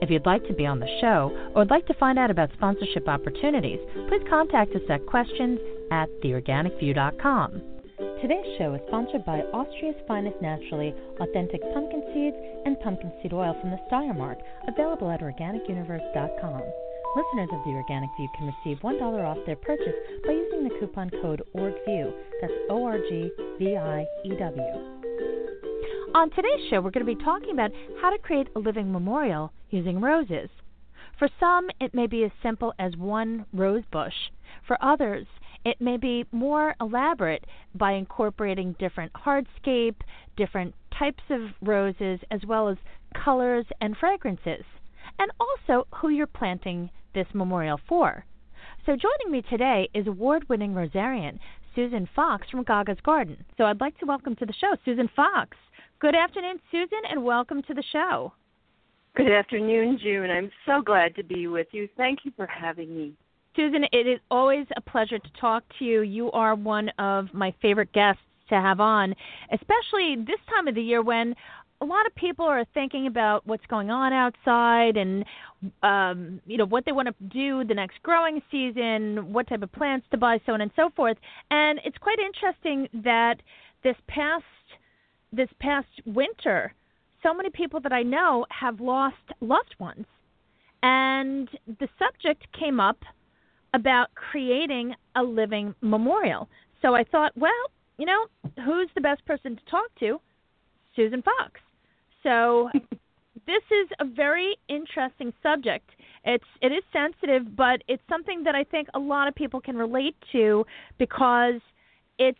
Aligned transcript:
If 0.00 0.08
you'd 0.08 0.24
like 0.24 0.46
to 0.48 0.54
be 0.54 0.64
on 0.64 0.80
the 0.80 0.98
show 1.00 1.30
or 1.54 1.60
would 1.60 1.70
like 1.70 1.86
to 1.86 1.94
find 1.94 2.18
out 2.18 2.30
about 2.30 2.52
sponsorship 2.54 3.06
opportunities, 3.06 3.78
please 4.08 4.22
contact 4.28 4.74
us 4.74 4.82
at 4.88 5.04
questions 5.04 5.58
at 5.90 6.08
theorganicview.com. 6.22 7.60
Today's 8.22 8.56
show 8.56 8.72
is 8.72 8.80
sponsored 8.88 9.26
by 9.26 9.40
Austria's 9.52 10.00
finest 10.08 10.40
naturally 10.40 10.94
authentic 11.20 11.60
pumpkin 11.74 12.02
seeds 12.14 12.36
and 12.64 12.80
pumpkin 12.80 13.12
seed 13.20 13.34
oil 13.34 13.54
from 13.60 13.70
the 13.70 13.80
Steiermark, 13.90 14.36
available 14.68 15.10
at 15.10 15.20
organicuniverse.com. 15.20 16.62
Listeners 17.16 17.50
of 17.52 17.64
the 17.64 17.76
Organic 17.76 18.08
View 18.16 18.28
can 18.38 18.46
receive 18.46 18.82
$1 18.82 19.02
off 19.02 19.38
their 19.44 19.56
purchase 19.56 19.96
by 20.24 20.32
using 20.32 20.64
the 20.64 20.74
coupon 20.78 21.10
code 21.20 21.42
ORGVIEW. 21.54 22.12
That's 22.40 22.52
O 22.70 22.84
R 22.84 22.98
G 22.98 23.30
V 23.58 23.76
I 23.76 24.06
E 24.24 24.30
W. 24.30 25.00
On 26.14 26.30
today's 26.30 26.68
show, 26.70 26.80
we're 26.80 26.90
going 26.90 27.06
to 27.06 27.16
be 27.16 27.22
talking 27.22 27.50
about 27.50 27.70
how 28.00 28.10
to 28.10 28.18
create 28.18 28.48
a 28.56 28.58
living 28.58 28.90
memorial 28.92 29.52
using 29.70 30.00
roses. 30.00 30.50
For 31.18 31.28
some, 31.38 31.68
it 31.80 31.94
may 31.94 32.06
be 32.06 32.24
as 32.24 32.30
simple 32.42 32.72
as 32.78 32.96
one 32.96 33.46
rose 33.52 33.84
bush. 33.90 34.14
For 34.66 34.76
others, 34.82 35.26
it 35.64 35.80
may 35.80 35.96
be 35.96 36.24
more 36.32 36.74
elaborate 36.80 37.44
by 37.74 37.92
incorporating 37.92 38.74
different 38.78 39.12
hardscape, 39.12 39.96
different 40.36 40.74
types 40.98 41.22
of 41.28 41.50
roses, 41.60 42.20
as 42.30 42.40
well 42.46 42.68
as 42.68 42.78
colors 43.14 43.66
and 43.80 43.96
fragrances, 43.96 44.64
and 45.18 45.30
also 45.38 45.86
who 45.96 46.08
you're 46.08 46.26
planting 46.26 46.90
this 47.14 47.26
memorial 47.34 47.78
for. 47.88 48.24
So 48.86 48.96
joining 48.96 49.30
me 49.30 49.42
today 49.42 49.88
is 49.94 50.06
award-winning 50.06 50.72
rosarian 50.72 51.38
Susan 51.74 52.08
Fox 52.16 52.48
from 52.50 52.64
Gaga's 52.64 53.00
Garden. 53.04 53.44
So 53.58 53.64
I'd 53.64 53.80
like 53.80 53.98
to 53.98 54.06
welcome 54.06 54.36
to 54.36 54.46
the 54.46 54.54
show 54.54 54.74
Susan 54.84 55.08
Fox. 55.14 55.56
Good 55.98 56.14
afternoon, 56.14 56.60
Susan, 56.70 57.00
and 57.10 57.24
welcome 57.24 57.62
to 57.64 57.74
the 57.74 57.84
show. 57.92 58.32
Good 59.16 59.32
afternoon, 59.32 59.98
June. 60.00 60.30
I'm 60.30 60.50
so 60.64 60.82
glad 60.82 61.16
to 61.16 61.24
be 61.24 61.48
with 61.48 61.66
you. 61.72 61.88
Thank 61.96 62.20
you 62.24 62.32
for 62.36 62.46
having 62.46 62.96
me. 62.96 63.12
Susan, 63.56 63.84
it 63.92 64.06
is 64.06 64.20
always 64.30 64.66
a 64.76 64.80
pleasure 64.80 65.18
to 65.18 65.28
talk 65.40 65.64
to 65.78 65.84
you. 65.84 66.02
You 66.02 66.30
are 66.30 66.54
one 66.54 66.90
of 66.98 67.26
my 67.34 67.52
favorite 67.60 67.92
guests 67.92 68.22
to 68.50 68.54
have 68.54 68.78
on, 68.78 69.14
especially 69.52 70.16
this 70.16 70.38
time 70.54 70.68
of 70.68 70.76
the 70.76 70.82
year 70.82 71.02
when 71.02 71.34
a 71.80 71.84
lot 71.84 72.06
of 72.06 72.14
people 72.14 72.44
are 72.44 72.64
thinking 72.72 73.08
about 73.08 73.44
what's 73.46 73.66
going 73.66 73.90
on 73.90 74.12
outside 74.12 74.96
and 74.96 75.24
um 75.82 76.40
you 76.46 76.58
know 76.58 76.66
what 76.66 76.84
they 76.84 76.92
want 76.92 77.08
to 77.08 77.24
do 77.24 77.64
the 77.64 77.74
next 77.74 78.02
growing 78.02 78.42
season 78.50 79.32
what 79.32 79.48
type 79.48 79.62
of 79.62 79.72
plants 79.72 80.06
to 80.10 80.18
buy 80.18 80.38
so 80.44 80.52
on 80.52 80.60
and 80.60 80.70
so 80.76 80.90
forth 80.94 81.16
and 81.50 81.80
it's 81.84 81.96
quite 81.98 82.18
interesting 82.18 82.86
that 83.02 83.36
this 83.82 83.96
past 84.08 84.44
this 85.32 85.48
past 85.58 85.88
winter 86.04 86.74
so 87.22 87.34
many 87.34 87.50
people 87.50 87.80
that 87.80 87.92
i 87.92 88.02
know 88.02 88.46
have 88.50 88.80
lost 88.80 89.16
loved 89.40 89.74
ones. 89.78 90.06
And 90.82 91.48
the 91.66 91.88
subject 91.98 92.46
came 92.58 92.80
up 92.80 92.98
about 93.74 94.08
creating 94.14 94.94
a 95.14 95.22
living 95.22 95.74
memorial. 95.80 96.48
So 96.82 96.94
i 96.94 97.04
thought 97.04 97.32
well 97.36 97.62
you 97.98 98.06
know 98.06 98.26
who's 98.64 98.88
the 98.94 99.00
best 99.00 99.24
person 99.26 99.56
to 99.56 99.62
talk 99.70 99.90
to? 100.00 100.20
Susan 100.96 101.22
fox. 101.22 101.60
So 102.22 102.70
this 103.46 103.62
is 103.70 103.88
a 104.00 104.04
very 104.04 104.56
interesting 104.68 105.32
subject. 105.42 105.90
It's 106.24 106.44
it 106.60 106.68
is 106.68 106.82
sensitive, 106.92 107.56
but 107.56 107.82
it's 107.88 108.02
something 108.08 108.44
that 108.44 108.54
I 108.54 108.64
think 108.64 108.88
a 108.94 108.98
lot 108.98 109.28
of 109.28 109.34
people 109.34 109.60
can 109.60 109.76
relate 109.76 110.16
to 110.32 110.64
because 110.98 111.60
it's 112.18 112.38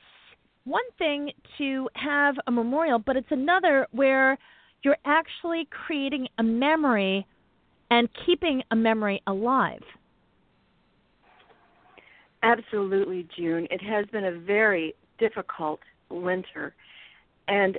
one 0.65 0.83
thing 0.99 1.31
to 1.59 1.89
have 1.95 2.35
a 2.47 2.51
memorial, 2.51 2.99
but 2.99 3.17
it's 3.17 3.31
another 3.31 3.87
where 3.93 4.37
you're 4.83 4.97
actually 5.05 5.69
creating 5.71 6.29
a 6.39 6.43
memory 6.43 7.27
and 7.91 8.09
keeping 8.25 8.63
a 8.71 8.77
memory 8.77 9.23
alive. 9.27 9.83
Absolutely, 12.43 13.29
June. 13.37 13.67
It 13.71 13.83
has 13.83 14.07
been 14.07 14.25
a 14.25 14.39
very 14.39 14.95
difficult 15.19 15.81
winter. 16.09 16.75
And 17.49 17.79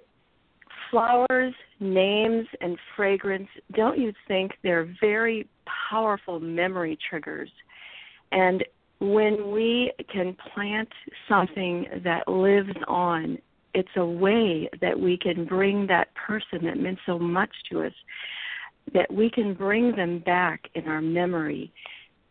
flowers, 0.92 1.54
names, 1.80 2.46
and 2.60 2.78
fragrance, 2.96 3.48
don't 3.74 3.98
you 3.98 4.14
think 4.28 4.52
they're 4.64 4.94
very 5.00 5.48
powerful 5.90 6.40
memory 6.40 6.98
triggers? 7.10 7.50
And 8.32 8.64
when 9.00 9.52
we 9.52 9.92
can 10.14 10.38
plant 10.54 10.90
something 11.28 11.88
that 12.04 12.28
lives 12.28 12.76
on, 12.88 13.40
it's 13.74 13.90
a 13.96 14.06
way 14.06 14.70
that 14.82 15.00
we 15.00 15.18
can 15.18 15.46
bring 15.46 15.88
that 15.88 16.14
person 16.16 16.66
that 16.66 16.78
meant 16.78 17.00
so 17.06 17.18
much 17.18 17.52
to 17.72 17.84
us, 17.84 17.94
that 18.94 19.12
we 19.12 19.30
can 19.30 19.54
bring 19.54 19.96
them 19.96 20.20
back 20.20 20.62
in 20.76 20.88
our 20.88 21.02
memory. 21.02 21.72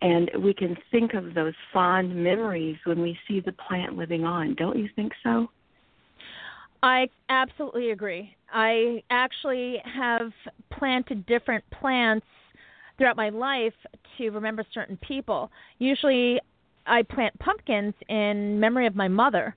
And 0.03 0.31
we 0.43 0.55
can 0.55 0.77
think 0.91 1.13
of 1.15 1.35
those 1.35 1.53
fond 1.73 2.15
memories 2.15 2.77
when 2.85 3.03
we 3.03 3.19
see 3.29 3.41
the 3.41 3.53
plant 3.53 3.97
living 3.97 4.25
on. 4.25 4.55
Don't 4.55 4.79
you 4.79 4.89
think 4.97 5.13
so? 5.23 5.49
I 6.83 7.09
absolutely 7.29 7.91
agree. 7.91 8.35
I 8.51 9.03
actually 9.11 9.77
have 9.85 10.33
planted 10.71 11.27
different 11.27 11.63
plants 11.71 12.27
throughout 12.97 13.17
my 13.17 13.29
life 13.29 13.75
to 14.17 14.31
remember 14.31 14.65
certain 14.73 14.99
people. 14.99 15.51
Usually, 15.79 16.41
I 16.87 17.03
plant 17.03 17.39
pumpkins 17.39 17.95
in 18.09 18.59
memory 18.59 18.87
of 18.87 18.97
my 18.97 19.09
mother. 19.09 19.55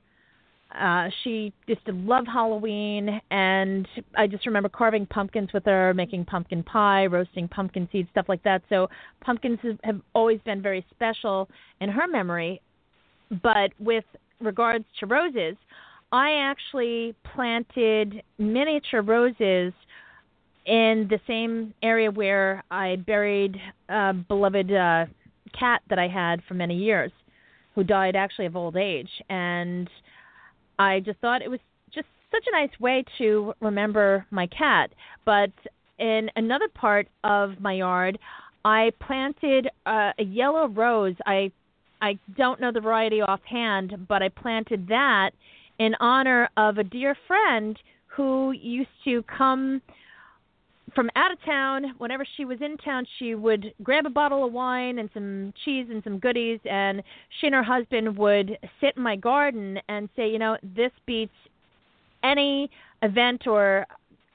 Uh, 0.79 1.07
she 1.23 1.53
used 1.67 1.85
to 1.85 1.91
love 1.91 2.25
Halloween, 2.25 3.22
and 3.29 3.88
I 4.17 4.25
just 4.25 4.45
remember 4.47 4.69
carving 4.69 5.06
pumpkins 5.06 5.53
with 5.53 5.66
her, 5.66 5.94
making 5.94 6.25
pumpkin 6.25 6.63
pie, 6.63 7.06
roasting 7.06 7.47
pumpkin 7.47 7.88
seeds, 7.91 8.09
stuff 8.11 8.25
like 8.28 8.41
that. 8.44 8.63
So, 8.69 8.89
pumpkins 9.22 9.59
have 9.84 10.01
always 10.13 10.39
been 10.45 10.61
very 10.61 10.84
special 10.89 11.47
in 11.79 11.89
her 11.89 12.07
memory. 12.07 12.59
But 13.44 13.72
with 13.79 14.06
regards 14.39 14.85
to 15.00 15.06
roses, 15.06 15.56
I 16.11 16.34
actually 16.34 17.16
planted 17.35 18.23
miniature 18.38 19.01
roses 19.01 19.73
in 20.66 21.07
the 21.09 21.19
same 21.28 21.73
area 21.84 22.09
where 22.09 22.63
I 22.72 22.95
buried 22.95 23.57
a 23.90 24.13
beloved 24.13 24.72
uh, 24.72 25.05
cat 25.57 25.81
that 25.90 26.00
I 26.00 26.07
had 26.07 26.41
for 26.47 26.53
many 26.53 26.75
years, 26.75 27.11
who 27.75 27.84
died 27.84 28.16
actually 28.16 28.45
of 28.45 28.55
old 28.55 28.78
age. 28.78 29.09
And 29.29 29.90
I 30.79 31.00
just 31.00 31.19
thought 31.19 31.41
it 31.41 31.50
was 31.50 31.59
just 31.94 32.07
such 32.31 32.45
a 32.47 32.51
nice 32.51 32.79
way 32.79 33.03
to 33.19 33.53
remember 33.61 34.25
my 34.31 34.47
cat. 34.47 34.91
But 35.25 35.51
in 36.00 36.29
another 36.35 36.67
part 36.67 37.07
of 37.23 37.59
my 37.59 37.73
yard, 37.73 38.17
I 38.66 38.91
planted 39.06 39.67
uh, 39.85 40.11
a 40.17 40.23
yellow 40.23 40.67
rose. 40.67 41.16
I 41.25 41.51
I 42.01 42.19
don't 42.35 42.59
know 42.59 42.72
the 42.72 42.81
variety 42.81 43.22
offhand, 43.22 44.07
but 44.09 44.22
I 44.22 44.28
planted 44.28 44.88
that 44.89 45.31
in 45.79 45.95
honor 46.01 46.50
of 46.57 46.78
a 46.78 46.84
dear 46.84 47.16
friend 47.28 47.79
who 48.07 48.51
used 48.51 48.90
to 49.05 49.23
come 49.23 49.81
from 50.95 51.09
out 51.15 51.31
of 51.31 51.43
town. 51.43 51.93
Whenever 51.97 52.25
she 52.37 52.45
was 52.45 52.59
in 52.61 52.77
town, 52.77 53.05
she 53.19 53.35
would 53.35 53.73
grab 53.84 54.05
a 54.05 54.09
bottle 54.09 54.45
of 54.45 54.53
wine 54.53 54.99
and 54.99 55.09
some 55.13 55.53
cheese 55.63 55.87
and 55.90 56.03
some 56.03 56.19
goodies, 56.19 56.59
and 56.69 57.01
she 57.40 57.47
and 57.47 57.55
her 57.55 57.63
husband 57.63 58.17
would 58.17 58.57
sit 58.79 58.95
in 58.95 59.03
my 59.03 59.16
garden 59.16 59.79
and 59.90 60.09
say, 60.16 60.29
you 60.29 60.40
know, 60.40 60.57
this 60.75 60.91
beats 61.05 61.34
any 62.23 62.69
event 63.01 63.47
or 63.47 63.85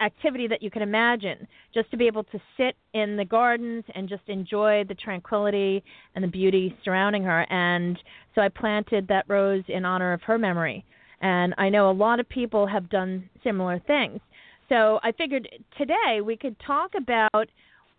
activity 0.00 0.46
that 0.46 0.62
you 0.62 0.70
can 0.70 0.82
imagine 0.82 1.48
just 1.74 1.90
to 1.90 1.96
be 1.96 2.06
able 2.06 2.22
to 2.22 2.38
sit 2.56 2.76
in 2.94 3.16
the 3.16 3.24
gardens 3.24 3.82
and 3.96 4.08
just 4.08 4.22
enjoy 4.28 4.84
the 4.86 4.94
tranquility 4.94 5.82
and 6.14 6.22
the 6.22 6.28
beauty 6.28 6.76
surrounding 6.84 7.24
her 7.24 7.44
and 7.50 7.98
so 8.32 8.40
i 8.40 8.48
planted 8.48 9.08
that 9.08 9.24
rose 9.26 9.64
in 9.66 9.84
honor 9.84 10.12
of 10.12 10.22
her 10.22 10.38
memory 10.38 10.84
and 11.20 11.54
I 11.58 11.68
know 11.68 11.90
a 11.90 11.92
lot 11.92 12.20
of 12.20 12.28
people 12.28 12.66
have 12.66 12.88
done 12.88 13.28
similar 13.42 13.80
things. 13.86 14.20
So 14.68 15.00
I 15.02 15.12
figured 15.12 15.48
today 15.76 16.20
we 16.22 16.36
could 16.36 16.56
talk 16.66 16.92
about 16.96 17.48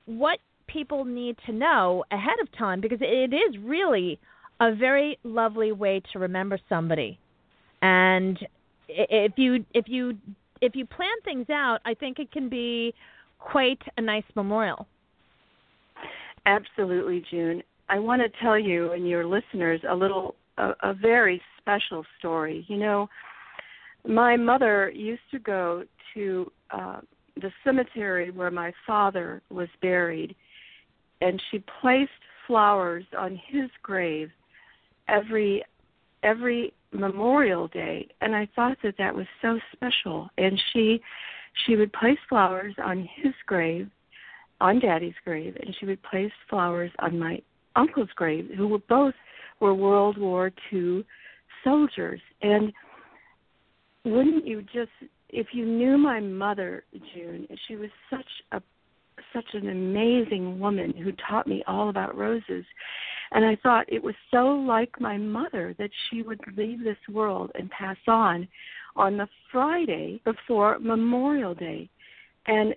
what 0.06 0.40
people 0.68 1.06
need 1.06 1.36
to 1.46 1.52
know 1.52 2.04
ahead 2.12 2.40
of 2.42 2.52
time 2.58 2.82
because 2.82 3.00
it 3.02 3.34
is 3.34 3.58
really 3.64 4.20
a 4.60 4.76
very 4.76 5.18
lovely 5.24 5.72
way 5.72 6.02
to 6.14 6.20
remember 6.20 6.60
somebody. 6.70 7.20
And 7.82 8.38
if 8.88 9.34
you 9.38 9.66
if 9.74 9.86
you 9.88 10.18
if 10.62 10.76
you 10.76 10.86
plan 10.86 11.16
things 11.24 11.50
out, 11.50 11.80
I 11.86 11.94
think 11.94 12.20
it 12.20 12.32
can 12.32 12.50
be 12.50 12.94
quite 13.40 13.82
a 13.98 14.02
nice 14.02 14.24
memorial. 14.36 14.88
Absolutely, 16.46 17.24
June. 17.30 17.64
I 17.90 18.00
want 18.00 18.22
to 18.22 18.30
tell 18.42 18.60
you 18.60 18.92
and 18.92 19.08
your 19.08 19.26
listeners 19.26 19.82
a 19.90 19.96
little, 19.96 20.36
a, 20.58 20.72
a 20.84 20.94
very 20.94 21.42
special 21.60 22.04
story. 22.20 22.66
You 22.68 22.78
know, 22.78 23.10
my 24.08 24.36
mother 24.38 24.90
used 24.90 25.22
to 25.32 25.40
go 25.40 25.84
to 26.14 26.52
uh, 26.72 27.02
the 27.36 27.52
cemetery 27.64 28.32
where 28.32 28.52
my 28.52 28.74
father 28.86 29.42
was 29.50 29.70
buried, 29.82 30.36
and 31.22 31.42
she 31.52 31.64
placed 31.82 32.12
flowers 32.48 33.04
on 33.18 33.40
his 33.50 33.70
grave 33.84 34.30
every 35.08 35.64
every 36.24 36.74
Memorial 36.92 37.68
Day, 37.68 38.08
and 38.22 38.36
I 38.36 38.48
thought 38.56 38.78
that 38.84 38.96
that 38.98 39.16
was 39.16 39.28
so 39.42 39.60
special. 39.74 40.30
And 40.38 40.60
she 40.74 41.02
she 41.66 41.76
would 41.76 41.94
place 41.94 42.18
flowers 42.28 42.74
on 42.84 43.08
his 43.16 43.34
grave, 43.46 43.90
on 44.62 44.80
Daddy's 44.80 45.14
grave, 45.24 45.56
and 45.60 45.76
she 45.80 45.86
would 45.86 46.02
place 46.04 46.32
flowers 46.50 46.92
on 47.00 47.20
my 47.20 47.42
uncle's 47.76 48.10
grave, 48.16 48.50
who 48.56 48.68
were 48.68 48.80
both 48.90 49.14
were 49.60 49.74
World 49.74 50.18
War 50.18 50.52
II 50.72 51.06
soldiers. 51.64 52.22
And 52.42 52.74
wouldn't 54.12 54.46
you 54.46 54.62
just 54.62 54.92
if 55.30 55.48
you 55.54 55.66
knew 55.66 55.98
my 55.98 56.20
mother, 56.20 56.84
June, 57.14 57.48
she 57.68 57.76
was 57.76 57.90
such 58.10 58.26
a 58.52 58.62
such 59.34 59.46
an 59.54 59.70
amazing 59.70 60.60
woman 60.60 60.94
who 60.94 61.12
taught 61.30 61.48
me 61.48 61.64
all 61.68 61.90
about 61.90 62.18
roses. 62.18 62.66
And 63.32 63.46
I 63.46 63.58
thought 63.62 63.92
it 63.92 64.02
was 64.02 64.16
so 64.32 64.48
like 64.48 65.00
my 65.00 65.18
mother 65.18 65.76
that 65.78 65.92
she 66.10 66.24
would 66.24 66.40
leave 66.58 66.84
this 66.84 66.98
world 67.10 67.52
and 67.56 67.70
pass 67.70 67.98
on 68.08 68.48
on 68.96 69.18
the 69.18 69.28
Friday 69.52 70.22
before 70.26 70.80
Memorial 70.80 71.54
Day. 71.54 71.90
And 72.48 72.74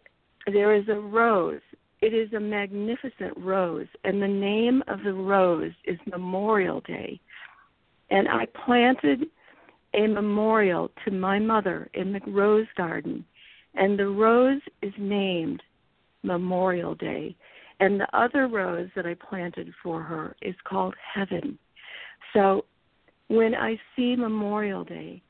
there 0.46 0.74
is 0.74 0.88
a 0.88 1.00
rose. 1.00 1.60
It 2.00 2.12
is 2.12 2.32
a 2.32 2.40
magnificent 2.40 3.36
rose, 3.36 3.86
and 4.02 4.20
the 4.20 4.26
name 4.26 4.82
of 4.88 5.04
the 5.04 5.12
rose 5.12 5.72
is 5.84 5.98
Memorial 6.10 6.80
Day. 6.80 7.20
And 8.10 8.28
I 8.28 8.46
planted 8.66 9.26
a 9.94 10.06
memorial 10.06 10.90
to 11.04 11.10
my 11.10 11.38
mother 11.38 11.88
in 11.94 12.12
the 12.12 12.20
rose 12.26 12.66
garden, 12.76 13.24
and 13.74 13.98
the 13.98 14.08
rose 14.08 14.60
is 14.82 14.92
named 14.98 15.62
Memorial 16.22 16.94
Day. 16.94 17.36
And 17.80 18.00
the 18.00 18.16
other 18.16 18.46
rose 18.46 18.88
that 18.94 19.06
I 19.06 19.14
planted 19.14 19.72
for 19.82 20.02
her 20.02 20.36
is 20.40 20.54
called 20.64 20.94
Heaven. 21.14 21.58
So 22.32 22.64
when 23.28 23.54
I 23.54 23.76
see 23.96 24.14
Memorial 24.14 24.84
Day, 24.84 25.22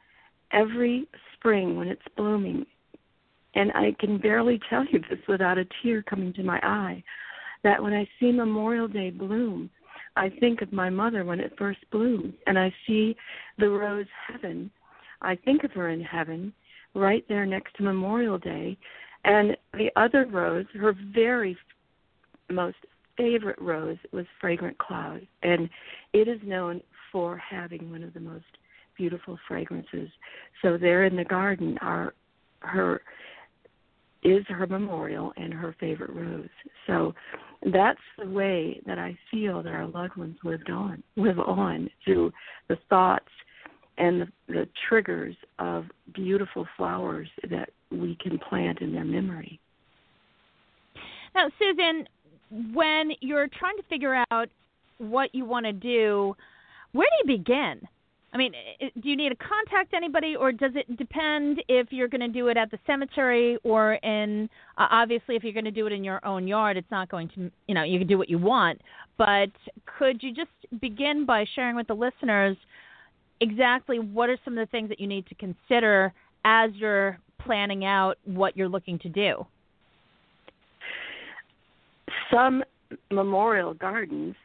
every 0.52 1.08
spring 1.34 1.76
when 1.76 1.88
it's 1.88 2.02
blooming, 2.16 2.66
and 3.54 3.72
I 3.72 3.94
can 3.98 4.18
barely 4.18 4.60
tell 4.68 4.84
you 4.84 5.00
this 5.08 5.18
without 5.28 5.58
a 5.58 5.66
tear 5.82 6.02
coming 6.02 6.32
to 6.34 6.42
my 6.42 6.58
eye, 6.62 7.02
that 7.64 7.82
when 7.82 7.92
I 7.92 8.08
see 8.18 8.32
Memorial 8.32 8.88
Day 8.88 9.10
bloom, 9.10 9.70
I 10.16 10.28
think 10.40 10.62
of 10.62 10.72
my 10.72 10.90
mother 10.90 11.24
when 11.24 11.40
it 11.40 11.54
first 11.58 11.80
blooms, 11.90 12.34
and 12.46 12.58
I 12.58 12.72
see 12.86 13.16
the 13.58 13.68
rose 13.68 14.06
heaven. 14.28 14.70
I 15.22 15.36
think 15.36 15.64
of 15.64 15.72
her 15.72 15.90
in 15.90 16.02
heaven, 16.02 16.52
right 16.94 17.24
there 17.28 17.46
next 17.46 17.74
to 17.76 17.82
Memorial 17.82 18.38
Day. 18.38 18.76
And 19.24 19.56
the 19.72 19.90
other 19.96 20.26
rose, 20.26 20.66
her 20.74 20.94
very 21.14 21.56
most 22.50 22.76
favorite 23.16 23.60
rose 23.60 23.98
was 24.12 24.26
Fragrant 24.40 24.76
Cloud, 24.78 25.26
and 25.42 25.68
it 26.12 26.28
is 26.28 26.40
known 26.44 26.80
for 27.10 27.36
having 27.36 27.90
one 27.90 28.02
of 28.02 28.14
the 28.14 28.20
most 28.20 28.44
beautiful 28.96 29.38
fragrances. 29.48 30.08
So 30.60 30.76
there 30.76 31.04
in 31.04 31.16
the 31.16 31.24
garden 31.24 31.78
are 31.80 32.14
her 32.60 33.02
is 34.22 34.44
her 34.48 34.66
memorial 34.66 35.32
and 35.36 35.52
her 35.52 35.74
favorite 35.80 36.10
rose. 36.10 36.48
So 36.86 37.14
that's 37.72 38.00
the 38.18 38.28
way 38.28 38.80
that 38.86 38.98
I 38.98 39.18
feel 39.30 39.62
that 39.62 39.72
our 39.72 39.86
loved 39.86 40.16
ones 40.16 40.36
lived 40.44 40.70
on, 40.70 41.02
live 41.16 41.38
on 41.38 41.90
through 42.04 42.32
the 42.68 42.76
thoughts 42.88 43.28
and 43.98 44.22
the, 44.22 44.26
the 44.48 44.68
triggers 44.88 45.34
of 45.58 45.84
beautiful 46.14 46.66
flowers 46.76 47.28
that 47.50 47.70
we 47.90 48.16
can 48.20 48.38
plant 48.38 48.80
in 48.80 48.92
their 48.92 49.04
memory. 49.04 49.60
Now, 51.34 51.48
Susan, 51.58 52.06
when 52.72 53.12
you're 53.20 53.48
trying 53.48 53.76
to 53.76 53.82
figure 53.88 54.24
out 54.30 54.48
what 54.98 55.34
you 55.34 55.44
want 55.44 55.66
to 55.66 55.72
do, 55.72 56.34
where 56.92 57.08
do 57.08 57.32
you 57.32 57.38
begin? 57.38 57.80
I 58.34 58.38
mean, 58.38 58.52
do 58.80 59.10
you 59.10 59.16
need 59.16 59.28
to 59.28 59.36
contact 59.36 59.92
anybody, 59.92 60.36
or 60.36 60.52
does 60.52 60.72
it 60.74 60.96
depend 60.96 61.62
if 61.68 61.88
you're 61.90 62.08
going 62.08 62.22
to 62.22 62.28
do 62.28 62.48
it 62.48 62.56
at 62.56 62.70
the 62.70 62.78
cemetery 62.86 63.58
or 63.62 63.94
in? 63.94 64.48
Uh, 64.78 64.86
obviously, 64.90 65.36
if 65.36 65.44
you're 65.44 65.52
going 65.52 65.66
to 65.66 65.70
do 65.70 65.86
it 65.86 65.92
in 65.92 66.02
your 66.02 66.24
own 66.24 66.48
yard, 66.48 66.78
it's 66.78 66.90
not 66.90 67.10
going 67.10 67.28
to, 67.34 67.50
you 67.68 67.74
know, 67.74 67.82
you 67.82 67.98
can 67.98 68.08
do 68.08 68.16
what 68.16 68.30
you 68.30 68.38
want. 68.38 68.80
But 69.18 69.50
could 69.98 70.22
you 70.22 70.32
just 70.32 70.50
begin 70.80 71.26
by 71.26 71.44
sharing 71.54 71.76
with 71.76 71.86
the 71.88 71.94
listeners 71.94 72.56
exactly 73.42 73.98
what 73.98 74.30
are 74.30 74.38
some 74.44 74.56
of 74.56 74.66
the 74.66 74.70
things 74.70 74.88
that 74.88 74.98
you 74.98 75.06
need 75.06 75.26
to 75.26 75.34
consider 75.34 76.12
as 76.46 76.70
you're 76.74 77.18
planning 77.38 77.84
out 77.84 78.16
what 78.24 78.56
you're 78.56 78.68
looking 78.68 78.98
to 79.00 79.10
do? 79.10 79.46
Some 82.32 82.64
memorial 83.10 83.74
gardens 83.74 84.36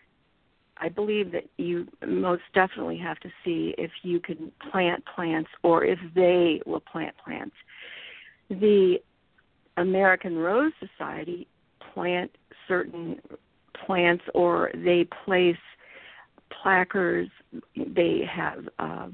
I 0.79 0.89
believe 0.89 1.31
that 1.31 1.45
you 1.57 1.87
most 2.05 2.43
definitely 2.53 2.97
have 2.99 3.19
to 3.19 3.29
see 3.43 3.73
if 3.77 3.91
you 4.03 4.19
can 4.19 4.51
plant 4.71 5.03
plants 5.15 5.49
or 5.63 5.83
if 5.83 5.99
they 6.15 6.61
will 6.65 6.79
plant 6.79 7.15
plants. 7.23 7.55
The 8.49 8.97
American 9.77 10.37
Rose 10.37 10.73
Society 10.79 11.47
plant 11.93 12.31
certain 12.67 13.19
plants 13.85 14.23
or 14.33 14.71
they 14.73 15.07
place 15.25 15.57
placards. 16.61 17.31
They 17.75 18.21
have 18.31 18.67
uh, 18.79 19.07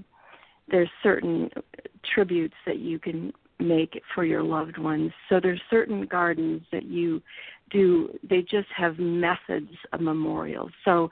there's 0.69 0.89
certain 1.01 1.49
tributes 2.13 2.55
that 2.65 2.79
you 2.79 2.99
can 2.99 3.33
make 3.59 4.01
for 4.13 4.25
your 4.25 4.43
loved 4.43 4.77
ones. 4.77 5.11
So 5.29 5.39
there's 5.41 5.61
certain 5.69 6.05
gardens 6.05 6.61
that 6.71 6.85
you 6.85 7.21
do. 7.69 8.09
They 8.27 8.41
just 8.41 8.67
have 8.75 8.97
methods 8.99 9.71
of 9.91 10.01
memorials. 10.01 10.71
So 10.85 11.09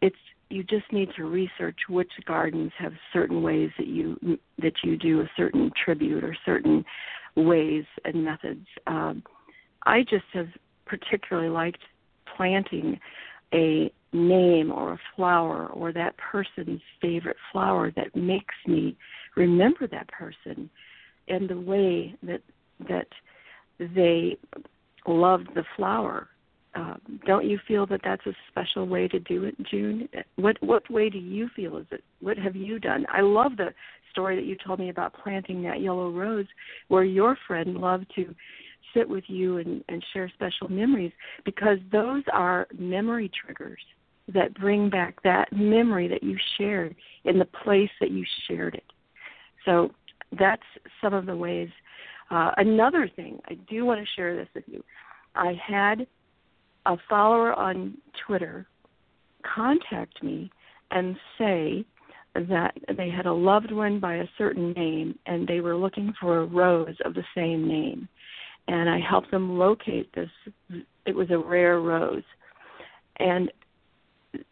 it's 0.00 0.16
you 0.48 0.64
just 0.64 0.92
need 0.92 1.08
to 1.16 1.24
research 1.24 1.78
which 1.88 2.10
gardens 2.26 2.72
have 2.78 2.92
certain 3.12 3.42
ways 3.42 3.70
that 3.78 3.86
you 3.86 4.16
that 4.58 4.72
you 4.82 4.96
do 4.96 5.20
a 5.20 5.30
certain 5.36 5.70
tribute 5.84 6.24
or 6.24 6.36
certain 6.44 6.84
ways 7.36 7.84
and 8.04 8.24
methods. 8.24 8.66
Um, 8.86 9.22
I 9.86 10.00
just 10.02 10.24
have 10.34 10.48
particularly 10.86 11.48
liked 11.48 11.82
planting 12.36 12.98
a 13.54 13.92
name 14.12 14.72
or 14.72 14.94
a 14.94 15.00
flower 15.14 15.68
or 15.68 15.92
that 15.92 16.16
person's 16.16 16.80
favorite 17.00 17.36
flower 17.52 17.92
that 17.94 18.14
makes 18.16 18.54
me 18.66 18.96
remember 19.36 19.86
that 19.86 20.08
person 20.08 20.68
and 21.28 21.48
the 21.48 21.60
way 21.60 22.14
that 22.22 22.42
that 22.88 23.06
they 23.78 24.36
loved 25.06 25.48
the 25.54 25.64
flower 25.76 26.28
uh, 26.74 26.94
don't 27.26 27.46
you 27.46 27.58
feel 27.66 27.86
that 27.86 28.00
that's 28.04 28.24
a 28.26 28.32
special 28.50 28.86
way 28.86 29.08
to 29.08 29.18
do 29.18 29.44
it, 29.44 29.56
June? 29.70 30.08
What 30.36 30.56
what 30.60 30.88
way 30.90 31.10
do 31.10 31.18
you 31.18 31.48
feel 31.56 31.76
is 31.78 31.86
it? 31.90 32.04
What 32.20 32.38
have 32.38 32.54
you 32.54 32.78
done? 32.78 33.06
I 33.12 33.22
love 33.22 33.56
the 33.56 33.74
story 34.12 34.36
that 34.36 34.44
you 34.44 34.56
told 34.64 34.78
me 34.78 34.90
about 34.90 35.14
planting 35.22 35.62
that 35.62 35.80
yellow 35.80 36.10
rose, 36.10 36.46
where 36.88 37.04
your 37.04 37.36
friend 37.46 37.76
loved 37.76 38.06
to 38.16 38.34
sit 38.94 39.08
with 39.08 39.24
you 39.28 39.58
and, 39.58 39.84
and 39.88 40.04
share 40.12 40.30
special 40.34 40.68
memories 40.68 41.12
because 41.44 41.78
those 41.92 42.22
are 42.32 42.66
memory 42.76 43.30
triggers 43.44 43.80
that 44.32 44.54
bring 44.54 44.90
back 44.90 45.20
that 45.22 45.52
memory 45.52 46.08
that 46.08 46.22
you 46.22 46.36
shared 46.58 46.94
in 47.24 47.38
the 47.38 47.44
place 47.44 47.90
that 48.00 48.10
you 48.10 48.24
shared 48.46 48.74
it. 48.74 48.84
So 49.64 49.90
that's 50.38 50.62
some 51.00 51.14
of 51.14 51.26
the 51.26 51.36
ways. 51.36 51.68
Uh, 52.30 52.52
another 52.56 53.10
thing, 53.14 53.40
I 53.48 53.54
do 53.68 53.84
want 53.84 54.00
to 54.00 54.06
share 54.14 54.36
this 54.36 54.48
with 54.54 54.64
you. 54.66 54.84
I 55.34 55.54
had 55.64 56.06
a 56.90 56.96
follower 57.08 57.52
on 57.54 57.96
Twitter 58.26 58.66
contact 59.54 60.22
me 60.22 60.50
and 60.90 61.16
say 61.38 61.84
that 62.34 62.74
they 62.96 63.08
had 63.08 63.26
a 63.26 63.32
loved 63.32 63.72
one 63.72 64.00
by 64.00 64.16
a 64.16 64.28
certain 64.36 64.72
name 64.72 65.16
and 65.26 65.46
they 65.46 65.60
were 65.60 65.76
looking 65.76 66.12
for 66.20 66.40
a 66.40 66.46
rose 66.46 66.96
of 67.04 67.14
the 67.14 67.24
same 67.34 67.66
name. 67.66 68.08
And 68.68 68.90
I 68.90 68.98
helped 69.00 69.30
them 69.30 69.58
locate 69.58 70.12
this. 70.14 70.28
It 71.06 71.14
was 71.14 71.30
a 71.30 71.38
rare 71.38 71.80
rose. 71.80 72.22
And 73.18 73.52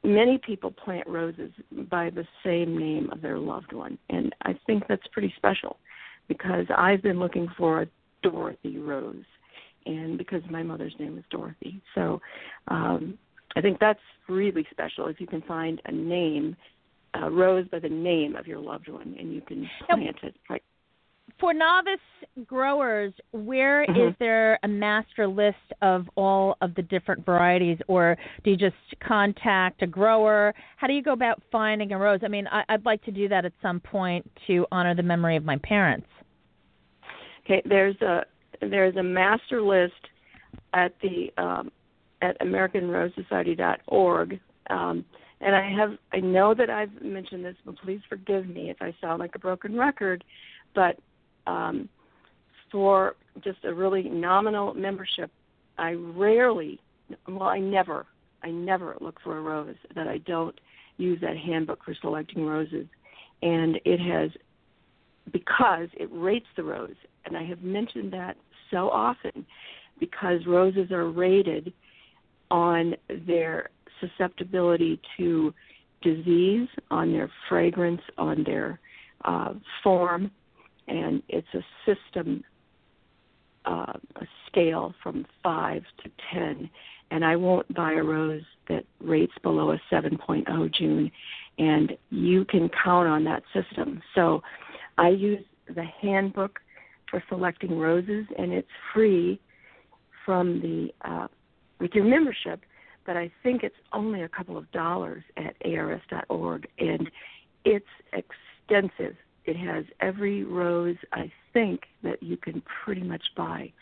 many 0.04 0.38
people 0.38 0.70
plant 0.70 1.06
roses 1.08 1.50
by 1.90 2.10
the 2.10 2.26
same 2.44 2.78
name 2.78 3.10
of 3.10 3.20
their 3.20 3.38
loved 3.38 3.72
one. 3.72 3.98
And 4.10 4.34
I 4.42 4.58
think 4.66 4.84
that's 4.88 5.06
pretty 5.12 5.32
special 5.36 5.76
because 6.28 6.66
I've 6.76 7.02
been 7.02 7.18
looking 7.18 7.48
for 7.56 7.82
a 7.82 7.86
Dorothy 8.22 8.78
rose 8.78 9.24
and 9.86 10.18
because 10.18 10.42
my 10.50 10.62
mother's 10.62 10.94
name 10.98 11.18
is 11.18 11.24
Dorothy. 11.30 11.80
So 11.94 12.20
um, 12.68 13.18
I 13.56 13.60
think 13.60 13.78
that's 13.80 14.00
really 14.28 14.66
special 14.70 15.08
if 15.08 15.20
you 15.20 15.26
can 15.26 15.42
find 15.42 15.80
a 15.86 15.92
name, 15.92 16.56
a 17.14 17.30
rose 17.30 17.66
by 17.68 17.78
the 17.78 17.88
name 17.88 18.36
of 18.36 18.46
your 18.46 18.58
loved 18.58 18.88
one, 18.88 19.16
and 19.18 19.32
you 19.32 19.40
can 19.40 19.68
plant 19.86 20.16
it. 20.22 20.36
Right. 20.50 20.62
For 21.38 21.54
novice 21.54 22.00
growers, 22.46 23.12
where 23.32 23.84
is 23.84 23.88
Mhm. 23.90 24.18
there 24.18 24.58
a 24.64 24.68
master 24.68 25.26
list 25.26 25.72
of 25.82 26.08
all 26.16 26.56
of 26.60 26.74
the 26.74 26.82
different 26.82 27.24
varieties, 27.24 27.78
or 27.86 28.16
do 28.42 28.50
you 28.50 28.56
just 28.56 28.76
contact 29.00 29.82
a 29.82 29.86
grower? 29.86 30.54
How 30.76 30.86
do 30.86 30.94
you 30.94 31.02
go 31.02 31.12
about 31.12 31.42
finding 31.52 31.92
a 31.92 31.98
rose? 31.98 32.20
I 32.24 32.28
mean, 32.28 32.48
I, 32.48 32.64
I'd 32.68 32.84
like 32.84 33.02
to 33.04 33.12
do 33.12 33.28
that 33.28 33.44
at 33.44 33.52
some 33.62 33.78
point 33.78 34.28
to 34.46 34.66
honor 34.72 34.94
the 34.94 35.02
memory 35.02 35.36
of 35.36 35.44
my 35.44 35.58
parents. 35.58 36.08
Okay, 37.44 37.62
there's 37.64 38.00
a 38.02 38.24
there's 38.60 38.96
a 38.96 39.02
master 39.02 39.62
list 39.62 39.94
at 40.74 40.92
the 41.02 41.30
um, 41.42 41.70
at 42.22 42.40
AmericanRoseSociety.org. 42.40 44.40
Um, 44.70 45.04
and 45.40 45.54
I 45.54 45.70
have 45.70 45.92
I 46.12 46.18
know 46.18 46.54
that 46.54 46.70
I've 46.70 47.02
mentioned 47.02 47.44
this, 47.44 47.56
but 47.64 47.76
please 47.78 48.00
forgive 48.08 48.48
me 48.48 48.70
if 48.70 48.78
I 48.80 48.94
sound 49.00 49.20
like 49.20 49.34
a 49.34 49.38
broken 49.38 49.76
record. 49.76 50.24
But 50.74 50.98
um, 51.46 51.88
for 52.70 53.16
just 53.42 53.64
a 53.64 53.72
really 53.72 54.02
nominal 54.02 54.74
membership, 54.74 55.30
I 55.78 55.92
rarely, 55.92 56.80
well, 57.28 57.48
I 57.48 57.60
never, 57.60 58.06
I 58.42 58.50
never 58.50 58.96
look 59.00 59.20
for 59.22 59.38
a 59.38 59.40
rose 59.40 59.76
that 59.94 60.08
I 60.08 60.18
don't 60.18 60.58
use 60.96 61.20
that 61.20 61.36
handbook 61.36 61.84
for 61.84 61.94
selecting 62.00 62.44
roses, 62.44 62.86
and 63.42 63.80
it 63.84 64.00
has 64.00 64.30
because 65.32 65.88
it 65.94 66.08
rates 66.12 66.46
the 66.56 66.64
rose, 66.64 66.96
and 67.24 67.36
I 67.36 67.44
have 67.44 67.62
mentioned 67.62 68.12
that 68.12 68.36
so 68.70 68.90
often 68.90 69.46
because 70.00 70.40
roses 70.46 70.90
are 70.90 71.10
rated 71.10 71.72
on 72.50 72.94
their 73.26 73.70
susceptibility 74.00 75.00
to 75.16 75.52
disease, 76.02 76.68
on 76.90 77.12
their 77.12 77.30
fragrance, 77.48 78.00
on 78.16 78.44
their 78.44 78.78
uh, 79.24 79.54
form, 79.82 80.30
and 80.86 81.22
it's 81.28 81.48
a 81.54 81.64
system, 81.84 82.42
uh, 83.64 83.92
a 84.16 84.26
scale 84.46 84.94
from 85.02 85.26
five 85.42 85.82
to 86.02 86.10
ten. 86.32 86.70
And 87.10 87.24
I 87.24 87.36
won't 87.36 87.72
buy 87.74 87.94
a 87.94 88.02
rose 88.02 88.42
that 88.68 88.84
rates 89.00 89.32
below 89.42 89.72
a 89.72 89.80
7.0 89.90 90.74
June, 90.74 91.10
and 91.58 91.96
you 92.10 92.44
can 92.44 92.68
count 92.84 93.08
on 93.08 93.24
that 93.24 93.42
system. 93.54 94.02
So 94.14 94.42
I 94.98 95.08
use 95.08 95.42
the 95.74 95.84
handbook 95.84 96.58
for 97.10 97.22
selecting 97.28 97.78
roses, 97.78 98.26
and 98.36 98.52
it's 98.52 98.68
free 98.94 99.40
from 100.24 100.60
the 100.60 100.88
uh, 101.08 101.28
with 101.80 101.92
your 101.94 102.04
membership. 102.04 102.60
But 103.06 103.16
I 103.16 103.30
think 103.42 103.62
it's 103.62 103.74
only 103.92 104.22
a 104.22 104.28
couple 104.28 104.58
of 104.58 104.70
dollars 104.72 105.24
at 105.36 105.54
ars.org, 105.64 106.68
and 106.78 107.10
it's 107.64 107.86
extensive. 108.12 109.16
It 109.46 109.56
has 109.56 109.86
every 110.00 110.44
rose 110.44 110.96
I 111.12 111.32
think 111.54 111.80
that 112.02 112.22
you 112.22 112.36
can 112.36 112.62
pretty 112.84 113.02
much 113.02 113.22
buy. 113.34 113.72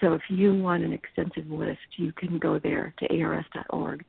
So 0.00 0.12
if 0.12 0.22
you 0.28 0.54
want 0.54 0.84
an 0.84 0.92
extensive 0.92 1.50
list, 1.50 1.80
you 1.96 2.12
can 2.12 2.38
go 2.38 2.60
there 2.60 2.94
to 3.00 3.20
ars.org 3.20 4.04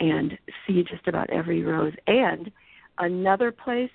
and 0.00 0.32
see 0.66 0.82
just 0.82 1.06
about 1.06 1.28
every 1.28 1.62
rose. 1.62 1.92
And 2.06 2.50
another 2.98 3.52
place 3.52 3.90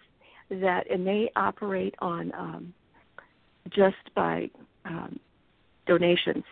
that, 0.50 0.89
and 0.91 1.05
they 1.05 1.31
operate 1.35 1.95
on 2.00 2.31
um, 2.38 2.74
just 3.69 4.13
by 4.15 4.50
um, 4.86 5.19
donations, 5.88 6.43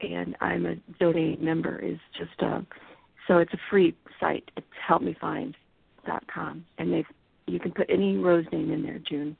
and 0.00 0.36
I'm 0.40 0.66
a 0.66 0.74
donating 0.98 1.44
member. 1.44 1.78
Is 1.78 1.98
just 2.18 2.40
a, 2.40 2.46
uh, 2.46 2.60
so 3.28 3.38
it's 3.38 3.52
a 3.52 3.58
free 3.70 3.94
site. 4.20 4.50
It's 4.56 4.66
helpmefind.com, 4.88 6.64
and 6.78 6.92
they 6.92 7.04
you 7.46 7.60
can 7.60 7.72
put 7.72 7.86
any 7.90 8.16
rose 8.16 8.46
name 8.52 8.70
in 8.72 8.82
there, 8.82 9.00
June, 9.08 9.36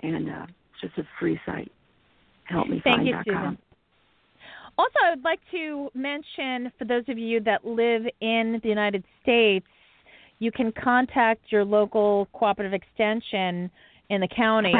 and 0.00 0.28
uh, 0.28 0.46
it's 0.72 0.80
just 0.82 0.98
a 0.98 1.08
free 1.18 1.38
site. 1.46 1.72
Helpmefind.com. 2.52 2.82
Thank 2.84 3.06
you, 3.06 3.16
Susan. 3.24 3.58
Also, 4.78 4.94
I 5.04 5.10
would 5.10 5.24
like 5.24 5.40
to 5.52 5.90
mention 5.94 6.70
for 6.78 6.84
those 6.84 7.04
of 7.08 7.16
you 7.16 7.40
that 7.40 7.66
live 7.66 8.02
in 8.20 8.60
the 8.62 8.68
United 8.68 9.04
States, 9.22 9.66
you 10.38 10.52
can 10.52 10.70
contact 10.72 11.40
your 11.48 11.64
local 11.64 12.28
cooperative 12.34 12.74
extension 12.74 13.70
in 14.10 14.20
the 14.20 14.28
county, 14.28 14.74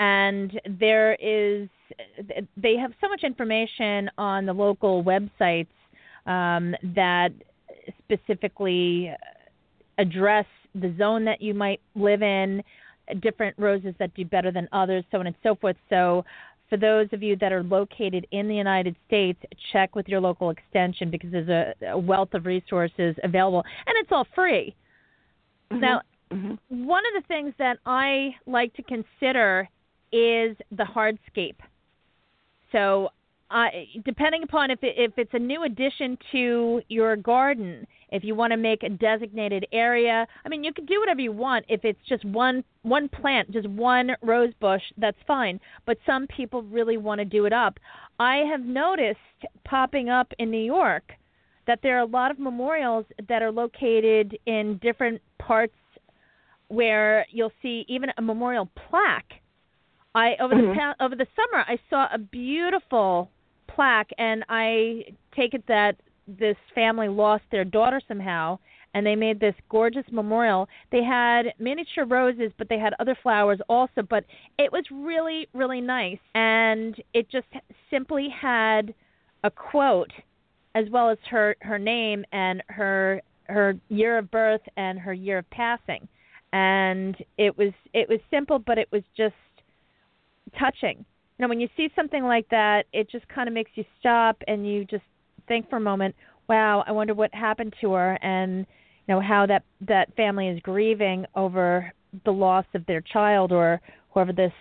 and 0.00 0.58
there 0.80 1.14
is 1.20 1.68
they 2.56 2.76
have 2.76 2.92
so 3.00 3.08
much 3.08 3.22
information 3.22 4.10
on 4.16 4.46
the 4.46 4.52
local 4.52 5.04
websites 5.04 5.66
um, 6.26 6.74
that 6.94 7.30
specifically 8.04 9.12
address 9.98 10.46
the 10.74 10.94
zone 10.96 11.24
that 11.24 11.42
you 11.42 11.52
might 11.52 11.80
live 11.94 12.22
in, 12.22 12.62
different 13.20 13.56
roses 13.58 13.94
that 13.98 14.14
do 14.14 14.24
better 14.24 14.50
than 14.50 14.68
others, 14.72 15.04
so 15.10 15.18
on 15.18 15.26
and 15.26 15.36
so 15.42 15.54
forth. 15.56 15.76
So 15.90 16.24
for 16.70 16.76
those 16.76 17.08
of 17.12 17.22
you 17.22 17.36
that 17.36 17.52
are 17.52 17.64
located 17.64 18.26
in 18.30 18.48
the 18.48 18.54
United 18.54 18.96
States, 19.06 19.40
check 19.72 19.96
with 19.96 20.08
your 20.08 20.20
local 20.20 20.50
extension 20.50 21.10
because 21.10 21.30
there's 21.32 21.48
a, 21.48 21.74
a 21.88 21.98
wealth 21.98 22.32
of 22.32 22.46
resources 22.46 23.16
available, 23.22 23.64
and 23.86 23.96
it's 23.98 24.12
all 24.12 24.26
free. 24.34 24.74
Mm-hmm. 25.72 25.80
Now, 25.80 26.02
mm-hmm. 26.32 26.86
one 26.86 27.02
of 27.14 27.22
the 27.22 27.26
things 27.26 27.52
that 27.58 27.78
I 27.84 28.36
like 28.46 28.72
to 28.74 28.82
consider 28.84 29.68
is 30.12 30.56
the 30.70 30.84
hardscape. 30.84 31.56
So, 32.72 33.10
uh, 33.50 33.66
depending 34.04 34.44
upon 34.44 34.70
if 34.70 34.82
it, 34.82 34.94
if 34.96 35.12
it's 35.16 35.34
a 35.34 35.38
new 35.38 35.64
addition 35.64 36.16
to 36.30 36.80
your 36.88 37.16
garden, 37.16 37.86
if 38.10 38.22
you 38.22 38.34
want 38.34 38.52
to 38.52 38.56
make 38.56 38.82
a 38.84 38.88
designated 38.88 39.66
area, 39.72 40.26
I 40.44 40.48
mean, 40.48 40.62
you 40.62 40.72
can 40.72 40.86
do 40.86 41.00
whatever 41.00 41.20
you 41.20 41.32
want. 41.32 41.64
If 41.68 41.84
it's 41.84 41.98
just 42.08 42.24
one 42.24 42.62
one 42.82 43.08
plant, 43.08 43.50
just 43.50 43.68
one 43.68 44.10
rose 44.22 44.52
bush, 44.60 44.82
that's 44.98 45.16
fine. 45.26 45.58
But 45.84 45.98
some 46.06 46.26
people 46.28 46.62
really 46.62 46.96
want 46.96 47.18
to 47.18 47.24
do 47.24 47.44
it 47.46 47.52
up. 47.52 47.78
I 48.20 48.36
have 48.50 48.60
noticed 48.60 49.18
popping 49.64 50.08
up 50.08 50.32
in 50.38 50.50
New 50.50 50.64
York 50.64 51.12
that 51.66 51.80
there 51.82 51.96
are 51.96 52.02
a 52.02 52.06
lot 52.06 52.30
of 52.30 52.38
memorials 52.38 53.04
that 53.28 53.42
are 53.42 53.52
located 53.52 54.38
in 54.46 54.78
different 54.82 55.20
parts 55.38 55.74
where 56.68 57.26
you'll 57.30 57.52
see 57.62 57.84
even 57.88 58.10
a 58.16 58.22
memorial 58.22 58.68
plaque. 58.88 59.39
I 60.14 60.34
over 60.40 60.54
mm-hmm. 60.54 60.76
the 60.98 61.04
over 61.04 61.14
the 61.14 61.26
summer 61.36 61.64
I 61.66 61.78
saw 61.88 62.06
a 62.12 62.18
beautiful 62.18 63.30
plaque 63.68 64.10
and 64.18 64.44
I 64.48 65.04
take 65.34 65.54
it 65.54 65.64
that 65.68 65.96
this 66.26 66.56
family 66.74 67.08
lost 67.08 67.44
their 67.50 67.64
daughter 67.64 68.00
somehow 68.06 68.58
and 68.94 69.06
they 69.06 69.14
made 69.14 69.38
this 69.38 69.54
gorgeous 69.68 70.04
memorial. 70.10 70.68
They 70.90 71.04
had 71.04 71.54
miniature 71.58 72.04
roses, 72.04 72.50
but 72.58 72.68
they 72.68 72.78
had 72.78 72.94
other 72.98 73.16
flowers 73.22 73.60
also, 73.68 74.02
but 74.02 74.24
it 74.58 74.72
was 74.72 74.84
really, 74.90 75.48
really 75.54 75.80
nice. 75.80 76.18
And 76.34 77.00
it 77.14 77.30
just 77.30 77.46
simply 77.88 78.28
had 78.28 78.92
a 79.44 79.50
quote 79.50 80.12
as 80.74 80.86
well 80.90 81.10
as 81.10 81.18
her 81.28 81.56
her 81.62 81.78
name 81.78 82.24
and 82.32 82.62
her 82.68 83.22
her 83.44 83.74
year 83.88 84.18
of 84.18 84.30
birth 84.30 84.60
and 84.76 84.98
her 84.98 85.12
year 85.12 85.38
of 85.38 85.50
passing. 85.50 86.06
And 86.52 87.16
it 87.38 87.56
was 87.56 87.72
it 87.92 88.08
was 88.08 88.18
simple, 88.30 88.58
but 88.58 88.78
it 88.78 88.88
was 88.90 89.02
just 89.16 89.34
touching. 90.58 91.04
Now, 91.38 91.48
when 91.48 91.60
you 91.60 91.68
see 91.76 91.88
something 91.96 92.24
like 92.24 92.48
that, 92.50 92.84
it 92.92 93.10
just 93.10 93.26
kind 93.28 93.48
of 93.48 93.54
makes 93.54 93.70
you 93.74 93.84
stop 93.98 94.36
and 94.46 94.68
you 94.68 94.84
just 94.84 95.04
think 95.48 95.68
for 95.70 95.76
a 95.76 95.80
moment, 95.80 96.14
wow, 96.48 96.84
I 96.86 96.92
wonder 96.92 97.14
what 97.14 97.34
happened 97.34 97.74
to 97.80 97.92
her 97.92 98.18
and 98.22 98.66
you 99.06 99.14
know 99.14 99.20
how 99.20 99.46
that 99.46 99.64
that 99.88 100.14
family 100.16 100.48
is 100.48 100.60
grieving 100.60 101.24
over 101.34 101.92
the 102.24 102.30
loss 102.30 102.66
of 102.74 102.84
their 102.86 103.00
child 103.00 103.52
or 103.52 103.80
whoever 104.12 104.32
this 104.32 104.52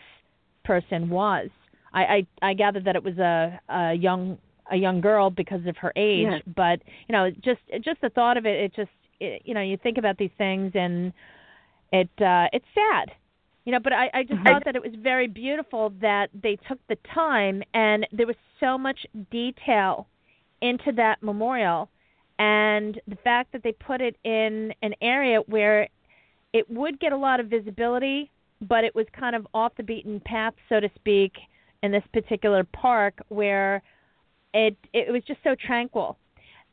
person 0.64 1.10
was. 1.10 1.50
I 1.94 2.02
I, 2.02 2.28
I 2.50 2.54
gathered 2.54 2.86
that 2.86 2.96
it 2.96 3.04
was 3.04 3.18
a, 3.18 3.60
a 3.70 3.94
young 3.94 4.38
a 4.72 4.76
young 4.76 5.02
girl 5.02 5.30
because 5.30 5.66
of 5.68 5.76
her 5.78 5.92
age, 5.96 6.28
yes. 6.30 6.42
but 6.56 6.80
you 7.08 7.14
know 7.14 7.30
just 7.30 7.62
just 7.84 8.02
the 8.02 8.10
thought 8.10 8.38
of 8.38 8.46
it, 8.46 8.60
it 8.60 8.76
just 8.76 8.92
it, 9.20 9.42
you 9.46 9.54
know 9.54 9.62
you 9.62 9.78
think 9.78 9.98
about 9.98 10.18
these 10.18 10.32
things 10.38 10.72
and 10.76 11.12
it 11.92 12.10
uh, 12.22 12.48
it's 12.54 12.66
sad 12.74 13.12
you 13.70 13.74
know 13.76 13.80
but 13.80 13.94
i 13.94 14.10
i 14.16 14.24
just 14.24 14.42
thought 14.44 14.64
that 14.66 14.76
it 14.76 14.82
was 14.82 14.94
very 14.98 15.28
beautiful 15.28 15.94
that 16.02 16.28
they 16.42 16.58
took 16.68 16.80
the 16.88 16.98
time 17.14 17.62
and 17.76 18.08
there 18.12 18.26
was 18.26 18.36
so 18.60 18.80
much 18.80 19.06
detail 19.30 20.08
into 20.64 20.92
that 20.92 21.22
memorial 21.22 21.88
and 22.40 23.00
the 23.08 23.16
fact 23.18 23.52
that 23.52 23.62
they 23.62 23.72
put 23.74 24.02
it 24.02 24.16
in 24.24 24.74
an 24.82 24.96
area 25.04 25.40
where 25.46 25.88
it 26.52 26.68
would 26.68 27.00
get 27.00 27.12
a 27.12 27.18
lot 27.18 27.40
of 27.40 27.46
visibility 27.46 28.32
but 28.68 28.84
it 28.84 28.96
was 28.96 29.06
kind 29.18 29.36
of 29.36 29.46
off 29.54 29.72
the 29.78 29.84
beaten 29.84 30.20
path 30.26 30.56
so 30.68 30.80
to 30.80 30.90
speak 30.96 31.34
in 31.84 31.92
this 31.92 32.04
particular 32.12 32.64
park 32.64 33.20
where 33.28 33.84
it 34.54 34.76
it 34.94 35.12
was 35.12 35.22
just 35.28 35.40
so 35.44 35.56
tranquil. 35.56 36.18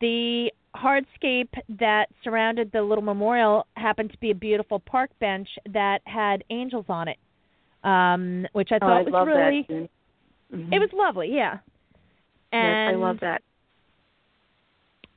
The 0.00 0.50
hardscape 0.76 1.48
that 1.78 2.06
surrounded 2.22 2.70
the 2.72 2.82
little 2.82 3.04
memorial 3.04 3.66
happened 3.76 4.12
to 4.12 4.18
be 4.18 4.30
a 4.30 4.34
beautiful 4.34 4.78
park 4.80 5.10
bench 5.20 5.48
that 5.72 6.00
had 6.04 6.44
angels 6.50 6.86
on 6.88 7.08
it, 7.08 7.18
um, 7.84 8.46
which 8.52 8.68
I 8.72 8.76
oh, 8.76 8.78
thought 8.80 8.96
I 8.96 9.02
was 9.02 9.26
really. 9.26 9.88
Mm-hmm. 10.54 10.72
It 10.72 10.78
was 10.78 10.90
lovely, 10.92 11.30
yeah. 11.32 11.58
And 12.52 12.92
yes, 12.92 12.94
I 12.94 12.96
love 12.96 13.18
that. 13.20 13.42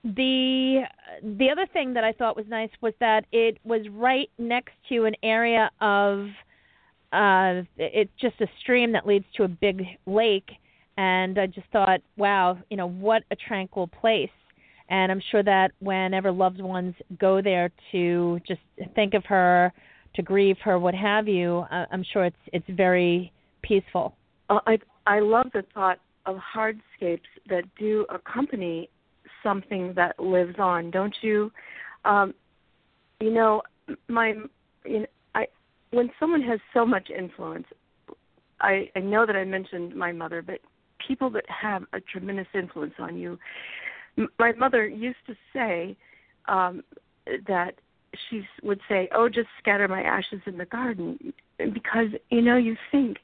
The 0.03 0.81
the 1.21 1.49
other 1.51 1.67
thing 1.71 1.93
that 1.93 2.03
I 2.03 2.13
thought 2.13 2.35
was 2.35 2.45
nice 2.47 2.69
was 2.81 2.93
that 2.99 3.25
it 3.31 3.57
was 3.63 3.81
right 3.91 4.29
next 4.37 4.71
to 4.89 5.05
an 5.05 5.15
area 5.21 5.69
of 5.81 6.27
uh, 7.11 7.63
it's 7.77 8.11
just 8.19 8.39
a 8.39 8.47
stream 8.61 8.93
that 8.93 9.05
leads 9.05 9.25
to 9.35 9.43
a 9.43 9.47
big 9.47 9.83
lake, 10.05 10.49
and 10.97 11.37
I 11.37 11.47
just 11.47 11.67
thought, 11.71 12.01
wow, 12.17 12.57
you 12.69 12.77
know, 12.77 12.87
what 12.87 13.23
a 13.31 13.35
tranquil 13.35 13.87
place. 13.87 14.29
And 14.89 15.11
I'm 15.11 15.21
sure 15.31 15.43
that 15.43 15.71
whenever 15.79 16.31
loved 16.31 16.61
ones 16.61 16.95
go 17.19 17.41
there 17.41 17.71
to 17.91 18.39
just 18.47 18.61
think 18.95 19.13
of 19.13 19.23
her, 19.25 19.71
to 20.15 20.21
grieve 20.23 20.57
her, 20.63 20.79
what 20.79 20.95
have 20.95 21.27
you, 21.27 21.65
I'm 21.69 22.03
sure 22.11 22.25
it's 22.25 22.35
it's 22.51 22.65
very 22.69 23.31
peaceful. 23.61 24.15
Uh, 24.49 24.59
I 24.65 24.79
I 25.05 25.19
love 25.19 25.47
the 25.53 25.63
thought 25.73 25.99
of 26.25 26.37
hardscapes 26.37 27.21
that 27.49 27.63
do 27.77 28.05
accompany 28.09 28.89
something 29.43 29.93
that 29.95 30.19
lives 30.19 30.55
on, 30.57 30.91
don't 30.91 31.15
you? 31.21 31.51
Um, 32.05 32.33
you 33.19 33.31
know, 33.31 33.61
my 34.07 34.33
you 34.85 35.01
know, 35.01 35.05
I 35.35 35.45
when 35.91 36.09
someone 36.19 36.41
has 36.41 36.59
so 36.73 36.85
much 36.85 37.09
influence, 37.15 37.67
I 38.59 38.89
I 38.95 38.99
know 38.99 39.25
that 39.25 39.35
I 39.35 39.45
mentioned 39.45 39.95
my 39.95 40.11
mother, 40.11 40.41
but 40.41 40.59
people 41.07 41.29
that 41.31 41.45
have 41.49 41.83
a 41.93 41.99
tremendous 41.99 42.47
influence 42.53 42.93
on 42.99 43.17
you. 43.17 43.37
My 44.37 44.51
mother 44.53 44.87
used 44.87 45.25
to 45.27 45.35
say 45.53 45.95
um 46.47 46.83
that 47.47 47.75
she 48.29 48.43
would 48.63 48.79
say, 48.89 49.07
"Oh, 49.13 49.29
just 49.29 49.47
scatter 49.59 49.87
my 49.87 50.01
ashes 50.01 50.41
in 50.45 50.57
the 50.57 50.65
garden," 50.65 51.33
because 51.57 52.07
you 52.29 52.41
know 52.41 52.57
you 52.57 52.75
think 52.91 53.17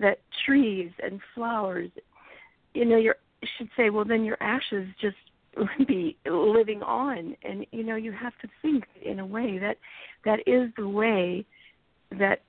that 0.00 0.20
trees 0.46 0.90
and 1.02 1.20
flowers, 1.34 1.90
you 2.74 2.84
know, 2.84 2.96
you 2.96 3.12
should 3.56 3.68
say, 3.76 3.90
well, 3.90 4.04
then 4.04 4.24
your 4.24 4.36
ashes 4.40 4.86
just 5.00 5.16
be 5.88 6.16
living 6.24 6.82
on, 6.82 7.36
and 7.42 7.66
you 7.72 7.82
know 7.82 7.96
you 7.96 8.12
have 8.12 8.36
to 8.42 8.48
think 8.62 8.84
in 9.02 9.18
a 9.18 9.26
way 9.26 9.58
that 9.58 9.78
that 10.24 10.40
is 10.46 10.70
the 10.76 10.88
way 10.88 11.44
that 12.18 12.42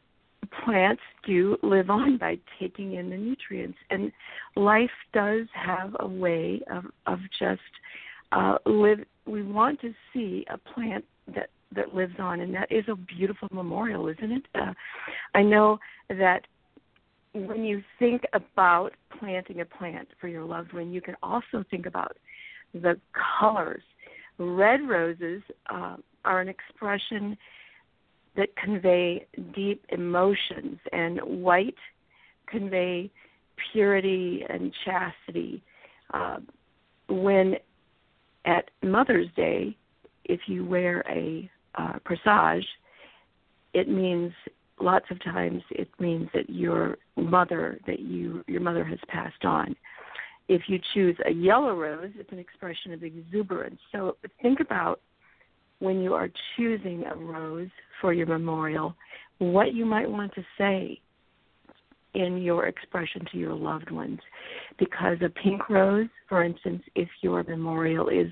plants 0.65 1.01
do 1.25 1.57
live 1.63 1.89
on 1.89 2.17
by 2.17 2.37
taking 2.59 2.93
in 2.93 3.09
the 3.09 3.17
nutrients 3.17 3.77
and 3.89 4.11
life 4.55 4.89
does 5.13 5.47
have 5.53 5.95
a 5.99 6.07
way 6.07 6.61
of 6.71 6.85
of 7.05 7.19
just 7.37 7.61
uh 8.31 8.57
live 8.65 8.99
we 9.25 9.43
want 9.43 9.79
to 9.81 9.93
see 10.13 10.45
a 10.49 10.57
plant 10.57 11.05
that 11.35 11.49
that 11.75 11.93
lives 11.93 12.15
on, 12.19 12.41
and 12.41 12.53
that 12.55 12.71
is 12.71 12.83
a 12.87 12.95
beautiful 12.95 13.47
memorial, 13.51 14.07
isn't 14.07 14.31
it? 14.31 14.45
Uh, 14.55 14.73
I 15.35 15.43
know 15.43 15.79
that 16.09 16.41
when 17.33 17.63
you 17.63 17.83
think 17.99 18.23
about 18.33 18.91
planting 19.19 19.61
a 19.61 19.65
plant 19.65 20.07
for 20.19 20.27
your 20.27 20.43
loved 20.43 20.73
one, 20.73 20.91
you 20.91 21.01
can 21.01 21.15
also 21.21 21.63
think 21.69 21.85
about 21.85 22.17
the 22.73 22.99
colors. 23.39 23.83
Red 24.39 24.87
roses 24.87 25.41
uh, 25.69 25.97
are 26.25 26.41
an 26.41 26.47
expression 26.47 27.37
that 28.39 28.55
convey 28.55 29.27
deep 29.53 29.85
emotions, 29.89 30.79
and 30.93 31.19
white 31.19 31.75
convey 32.47 33.11
purity 33.71 34.45
and 34.49 34.73
chastity. 34.85 35.61
Uh, 36.13 36.37
when 37.09 37.55
at 38.45 38.71
Mother's 38.81 39.27
Day, 39.35 39.75
if 40.23 40.39
you 40.47 40.65
wear 40.65 41.03
a 41.09 41.51
uh, 41.75 41.99
corsage, 42.05 42.63
it 43.73 43.89
means 43.89 44.31
lots 44.79 45.05
of 45.11 45.21
times 45.21 45.61
it 45.71 45.89
means 45.99 46.29
that 46.33 46.49
your 46.49 46.97
mother 47.17 47.77
that 47.85 47.99
you 47.99 48.41
your 48.47 48.61
mother 48.61 48.85
has 48.85 48.99
passed 49.09 49.43
on. 49.43 49.75
If 50.47 50.63
you 50.67 50.79
choose 50.93 51.17
a 51.27 51.31
yellow 51.31 51.75
rose, 51.75 52.11
it's 52.15 52.31
an 52.31 52.39
expression 52.39 52.93
of 52.93 53.03
exuberance. 53.03 53.79
So 53.91 54.15
think 54.41 54.61
about 54.61 55.01
when 55.79 56.01
you 56.01 56.13
are 56.13 56.29
choosing 56.55 57.03
a 57.05 57.15
rose 57.15 57.69
for 58.01 58.13
your 58.13 58.27
memorial, 58.27 58.95
what 59.39 59.73
you 59.73 59.85
might 59.85 60.09
want 60.09 60.33
to 60.35 60.43
say 60.57 60.99
in 62.13 62.41
your 62.41 62.67
expression 62.67 63.25
to 63.31 63.37
your 63.37 63.53
loved 63.53 63.91
ones. 63.91 64.19
Because 64.77 65.17
a 65.23 65.29
pink 65.29 65.69
rose, 65.69 66.09
for 66.27 66.43
instance, 66.43 66.81
if 66.95 67.07
your 67.21 67.43
memorial 67.43 68.09
is 68.09 68.31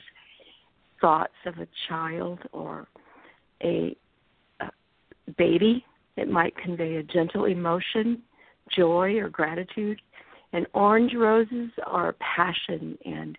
thoughts 1.00 1.34
of 1.46 1.58
a 1.58 1.68
child 1.88 2.40
or 2.52 2.88
a, 3.64 3.96
a 4.62 4.70
baby. 5.38 5.84
It 6.16 6.30
might 6.30 6.56
convey 6.58 6.96
a 6.96 7.04
gentle 7.04 7.46
emotion, 7.46 8.22
joy, 8.76 9.18
or 9.18 9.30
gratitude. 9.30 10.02
And 10.54 10.66
orange 10.74 11.14
roses 11.16 11.70
are 11.86 12.16
passion 12.36 12.98
and 13.06 13.38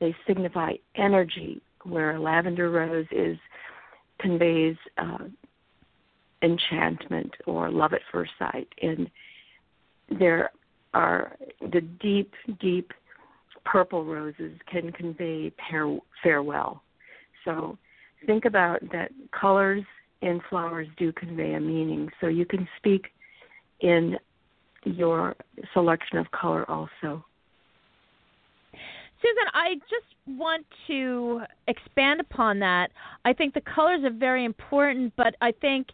they 0.00 0.14
signify 0.26 0.74
energy, 0.96 1.60
where 1.90 2.16
a 2.16 2.20
lavender 2.20 2.70
rose 2.70 3.06
is 3.10 3.38
conveys 4.20 4.76
uh, 4.98 5.24
enchantment 6.42 7.32
or 7.46 7.70
love 7.70 7.92
at 7.92 8.00
first 8.12 8.32
sight. 8.38 8.68
And 8.82 9.10
there 10.18 10.50
are 10.94 11.36
the 11.60 11.80
deep, 11.80 12.32
deep 12.60 12.92
purple 13.64 14.04
roses 14.04 14.58
can 14.70 14.92
convey 14.92 15.52
par- 15.70 15.98
farewell. 16.22 16.82
So 17.44 17.78
think 18.26 18.44
about 18.44 18.80
that 18.92 19.10
colors 19.38 19.84
in 20.22 20.40
flowers 20.48 20.88
do 20.96 21.12
convey 21.12 21.54
a 21.54 21.60
meaning. 21.60 22.08
So 22.20 22.26
you 22.26 22.44
can 22.44 22.66
speak 22.76 23.06
in 23.80 24.16
your 24.84 25.36
selection 25.72 26.18
of 26.18 26.30
color 26.30 26.68
also. 26.70 27.24
Susan, 29.20 29.44
I 29.52 29.74
just 29.90 30.38
want 30.38 30.64
to 30.86 31.40
expand 31.66 32.20
upon 32.20 32.58
that. 32.60 32.90
I 33.24 33.32
think 33.32 33.54
the 33.54 33.60
colors 33.62 34.04
are 34.04 34.10
very 34.10 34.44
important, 34.44 35.12
but 35.16 35.34
I 35.40 35.52
think 35.52 35.88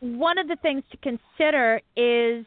one 0.00 0.38
of 0.38 0.48
the 0.48 0.56
things 0.56 0.82
to 0.90 0.96
consider 0.98 1.80
is 1.96 2.44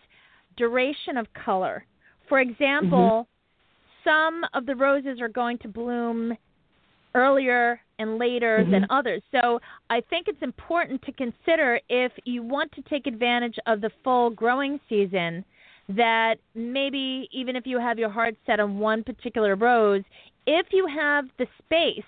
duration 0.57 1.17
of 1.17 1.27
color. 1.33 1.85
For 2.27 2.39
example, 2.39 3.27
mm-hmm. 3.27 4.09
some 4.09 4.43
of 4.53 4.65
the 4.65 4.75
roses 4.75 5.19
are 5.21 5.29
going 5.29 5.57
to 5.59 5.67
bloom 5.67 6.37
earlier 7.13 7.79
and 7.99 8.17
later 8.17 8.59
mm-hmm. 8.61 8.71
than 8.71 8.87
others. 8.89 9.21
So 9.31 9.59
I 9.89 10.01
think 10.09 10.27
it's 10.27 10.41
important 10.41 11.01
to 11.03 11.11
consider 11.11 11.79
if 11.89 12.11
you 12.25 12.43
want 12.43 12.71
to 12.73 12.81
take 12.83 13.07
advantage 13.07 13.57
of 13.67 13.81
the 13.81 13.91
full 14.03 14.29
growing 14.29 14.79
season 14.87 15.43
that 15.95 16.35
maybe 16.55 17.27
even 17.31 17.55
if 17.55 17.65
you 17.65 17.79
have 17.79 17.99
your 17.99 18.09
heart 18.09 18.35
set 18.45 18.59
on 18.59 18.79
one 18.79 19.03
particular 19.03 19.55
rose, 19.55 20.03
if 20.45 20.67
you 20.71 20.87
have 20.87 21.25
the 21.37 21.47
space, 21.63 22.03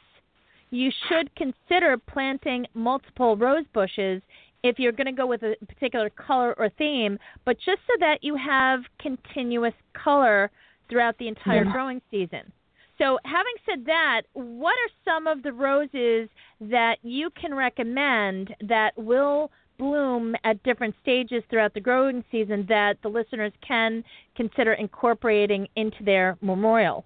you 0.70 0.92
should 1.08 1.34
consider 1.36 1.98
planting 1.98 2.66
multiple 2.74 3.38
rose 3.38 3.66
bushes 3.74 4.22
if 4.64 4.80
you're 4.80 4.92
going 4.94 5.08
to 5.08 5.12
go 5.12 5.28
with 5.28 5.44
a 5.44 5.56
particular 5.68 6.10
color 6.10 6.56
or 6.58 6.70
theme, 6.78 7.20
but 7.46 7.58
just 7.58 7.82
so 7.86 7.94
that 8.00 8.24
you 8.24 8.36
have 8.36 8.80
continuous 9.00 9.74
color 9.94 10.50
throughout 10.90 11.18
the 11.18 11.28
entire 11.28 11.66
yeah. 11.66 11.72
growing 11.72 12.02
season. 12.10 12.52
So, 12.98 13.18
having 13.26 13.54
said 13.66 13.86
that, 13.86 14.22
what 14.34 14.72
are 14.74 15.14
some 15.14 15.28
of 15.28 15.44
the 15.44 15.52
roses 15.52 16.30
that 16.62 16.98
you 17.02 17.30
can 17.32 17.54
recommend 17.54 18.56
that 18.62 18.92
will 18.96 19.52
bloom 19.78 20.36
at 20.44 20.62
different 20.64 20.96
stages 21.02 21.44
throughout 21.50 21.74
the 21.74 21.80
growing 21.80 22.24
season 22.32 22.66
that 22.70 22.96
the 23.04 23.10
listeners 23.10 23.52
can 23.68 24.04
consider 24.36 24.74
incorporating 24.74 25.68
into 25.76 26.04
their 26.04 26.38
memorial? 26.42 27.06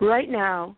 Right 0.00 0.30
now, 0.30 0.76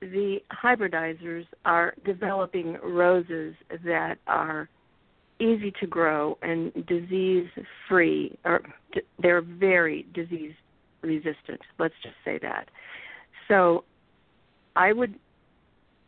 the 0.00 0.38
hybridizers 0.52 1.46
are 1.64 1.94
developing 2.04 2.76
roses 2.82 3.54
that 3.84 4.16
are 4.26 4.68
easy 5.40 5.72
to 5.80 5.86
grow 5.86 6.38
and 6.42 6.72
disease 6.86 7.48
free, 7.88 8.36
or 8.44 8.60
they're 9.22 9.40
very 9.42 10.06
disease 10.14 10.52
resistant. 11.02 11.60
Let's 11.78 11.94
just 12.02 12.14
say 12.24 12.38
that. 12.42 12.68
So 13.48 13.84
I 14.76 14.92
would 14.92 15.14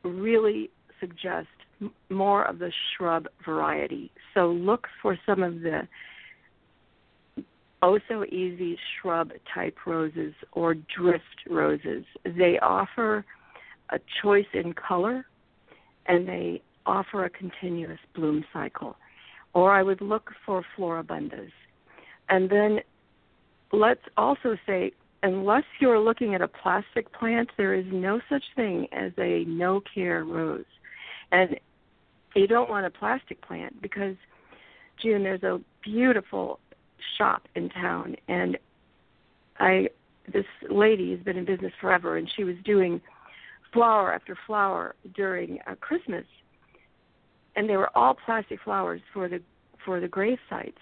really 0.04 0.70
suggest 1.00 1.48
more 2.10 2.44
of 2.44 2.58
the 2.58 2.72
shrub 2.96 3.26
variety. 3.44 4.10
So 4.34 4.48
look 4.48 4.86
for 5.00 5.18
some 5.26 5.42
of 5.42 5.60
the 5.60 5.88
oh 7.82 7.98
so 8.08 8.24
easy 8.24 8.78
shrub 9.00 9.32
type 9.54 9.76
roses 9.86 10.34
or 10.52 10.74
drift 10.74 11.48
roses. 11.50 12.04
They 12.24 12.58
offer 12.60 13.24
a 13.90 13.98
choice 14.22 14.46
in 14.54 14.72
color 14.72 15.26
and 16.06 16.26
they 16.26 16.62
offer 16.86 17.24
a 17.24 17.30
continuous 17.30 17.98
bloom 18.14 18.44
cycle. 18.52 18.96
Or 19.54 19.72
I 19.72 19.82
would 19.82 20.00
look 20.00 20.30
for 20.46 20.64
floribundas. 20.76 21.50
And 22.28 22.48
then 22.48 22.78
let's 23.72 24.00
also 24.16 24.56
say 24.66 24.92
unless 25.22 25.64
you're 25.80 26.00
looking 26.00 26.34
at 26.34 26.42
a 26.42 26.48
plastic 26.48 27.12
plant, 27.12 27.50
there 27.56 27.74
is 27.74 27.86
no 27.92 28.20
such 28.28 28.42
thing 28.56 28.88
as 28.92 29.12
a 29.18 29.44
no 29.46 29.82
care 29.94 30.24
rose. 30.24 30.64
And 31.30 31.56
you 32.34 32.46
don't 32.46 32.70
want 32.70 32.86
a 32.86 32.90
plastic 32.90 33.40
plant 33.42 33.80
because, 33.82 34.16
June, 35.02 35.22
there's 35.22 35.42
a 35.42 35.60
beautiful 35.82 36.58
shop 37.18 37.42
in 37.54 37.68
town, 37.70 38.16
and 38.28 38.58
I 39.58 39.88
this 40.32 40.44
lady 40.70 41.10
has 41.10 41.20
been 41.20 41.36
in 41.36 41.44
business 41.44 41.72
forever, 41.80 42.16
and 42.16 42.30
she 42.36 42.44
was 42.44 42.54
doing 42.64 43.00
flower 43.72 44.14
after 44.14 44.36
flower 44.46 44.94
during 45.14 45.58
uh, 45.66 45.74
Christmas, 45.80 46.24
and 47.56 47.68
they 47.68 47.76
were 47.76 47.90
all 47.96 48.14
plastic 48.14 48.60
flowers 48.62 49.00
for 49.12 49.28
the 49.28 49.40
for 49.84 50.00
the 50.00 50.08
grave 50.08 50.38
sites. 50.48 50.78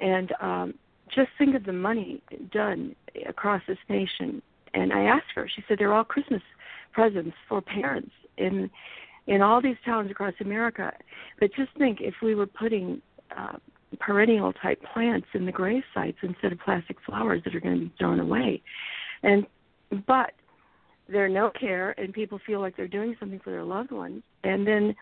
And 0.00 0.32
um, 0.40 0.74
just 1.14 1.28
think 1.38 1.54
of 1.54 1.64
the 1.64 1.72
money 1.72 2.22
done 2.50 2.96
across 3.28 3.62
this 3.68 3.78
nation. 3.88 4.42
And 4.74 4.92
I 4.92 5.02
asked 5.04 5.26
her, 5.34 5.48
she 5.54 5.62
said 5.68 5.78
they're 5.78 5.92
all 5.92 6.04
Christmas 6.04 6.42
presents 6.92 7.36
for 7.48 7.60
parents 7.60 8.10
in 8.38 8.70
in 9.26 9.40
all 9.40 9.62
these 9.62 9.76
towns 9.84 10.10
across 10.10 10.34
America. 10.40 10.92
But 11.38 11.54
just 11.54 11.70
think 11.78 12.00
if 12.00 12.14
we 12.22 12.34
were 12.34 12.46
putting 12.46 13.00
uh, 13.36 13.56
perennial 13.98 14.52
type 14.52 14.82
plants 14.92 15.26
in 15.34 15.46
the 15.46 15.52
grave 15.52 15.82
sites 15.94 16.18
instead 16.22 16.52
of 16.52 16.58
plastic 16.60 16.96
flowers 17.04 17.42
that 17.44 17.54
are 17.54 17.60
going 17.60 17.78
to 17.78 17.84
be 17.86 17.92
thrown 17.98 18.20
away. 18.20 18.62
And 19.22 19.46
but 20.06 20.32
they're 21.08 21.28
no 21.28 21.50
care 21.50 21.94
and 21.98 22.12
people 22.12 22.40
feel 22.46 22.60
like 22.60 22.76
they're 22.76 22.88
doing 22.88 23.14
something 23.20 23.40
for 23.40 23.50
their 23.50 23.64
loved 23.64 23.90
ones. 23.90 24.22
And 24.44 24.66
then 24.66 24.94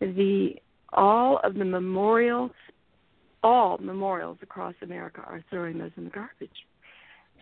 the 0.00 0.56
all 0.92 1.40
of 1.42 1.54
the 1.54 1.64
memorials 1.64 2.52
all 3.42 3.78
memorials 3.78 4.38
across 4.42 4.74
America 4.82 5.22
are 5.26 5.44
throwing 5.50 5.78
those 5.78 5.90
in 5.96 6.04
the 6.04 6.10
garbage. 6.10 6.50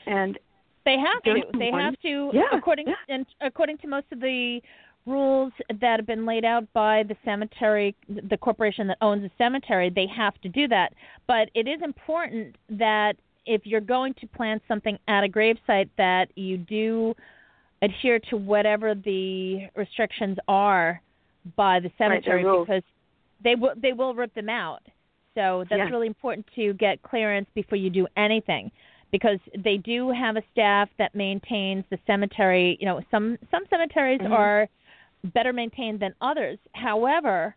And 0.06 0.38
they 0.84 0.96
have 0.98 1.22
to. 1.22 1.42
They 1.56 1.70
have 1.70 1.94
to 2.00 2.30
yeah, 2.32 2.42
according 2.52 2.88
yeah. 2.88 2.94
and 3.08 3.24
according 3.40 3.78
to 3.78 3.86
most 3.86 4.06
of 4.10 4.20
the 4.20 4.60
rules 5.06 5.52
that 5.68 5.98
have 5.98 6.06
been 6.06 6.24
laid 6.24 6.44
out 6.44 6.70
by 6.72 7.02
the 7.02 7.16
cemetery, 7.24 7.94
the 8.08 8.36
corporation 8.36 8.86
that 8.86 8.98
owns 9.00 9.22
the 9.22 9.30
cemetery, 9.36 9.90
they 9.90 10.06
have 10.06 10.40
to 10.42 10.48
do 10.48 10.68
that. 10.68 10.94
But 11.26 11.50
it 11.54 11.66
is 11.66 11.80
important 11.82 12.56
that 12.70 13.16
if 13.46 13.62
you're 13.64 13.80
going 13.80 14.14
to 14.14 14.26
plant 14.28 14.62
something 14.68 14.98
at 15.08 15.24
a 15.24 15.28
gravesite, 15.28 15.88
that 15.98 16.26
you 16.36 16.56
do 16.56 17.14
adhere 17.82 18.20
to 18.30 18.36
whatever 18.36 18.94
the 18.94 19.68
restrictions 19.74 20.38
are 20.46 21.00
by 21.56 21.80
the 21.80 21.90
cemetery 21.98 22.44
right, 22.44 22.60
because 22.60 22.82
they 23.42 23.56
will 23.56 23.72
they 23.76 23.92
will 23.92 24.14
rip 24.14 24.32
them 24.34 24.48
out. 24.48 24.82
So 25.34 25.64
that's 25.68 25.78
yes. 25.78 25.90
really 25.90 26.06
important 26.06 26.46
to 26.54 26.74
get 26.74 27.02
clearance 27.02 27.48
before 27.54 27.76
you 27.76 27.90
do 27.90 28.06
anything 28.16 28.70
because 29.10 29.38
they 29.58 29.76
do 29.76 30.10
have 30.10 30.36
a 30.36 30.42
staff 30.52 30.88
that 30.98 31.14
maintains 31.14 31.84
the 31.90 31.98
cemetery. 32.06 32.76
You 32.80 32.86
know, 32.86 33.00
some 33.10 33.38
some 33.50 33.64
cemeteries 33.68 34.20
mm-hmm. 34.20 34.32
are 34.32 34.68
better 35.24 35.52
maintained 35.52 36.00
than 36.00 36.14
others. 36.20 36.58
However, 36.72 37.54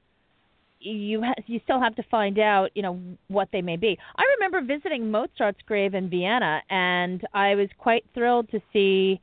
you 0.79 1.23
ha- 1.23 1.41
you 1.47 1.59
still 1.63 1.79
have 1.79 1.95
to 1.95 2.03
find 2.03 2.37
out, 2.39 2.69
you 2.75 2.81
know, 2.81 2.99
what 3.27 3.49
they 3.51 3.61
may 3.61 3.75
be. 3.75 3.97
I 4.17 4.23
remember 4.37 4.61
visiting 4.61 5.09
Mozart's 5.09 5.61
grave 5.65 5.93
in 5.93 6.09
Vienna 6.09 6.61
and 6.69 7.25
I 7.33 7.55
was 7.55 7.69
quite 7.77 8.05
thrilled 8.13 8.49
to 8.51 8.61
see 8.71 9.19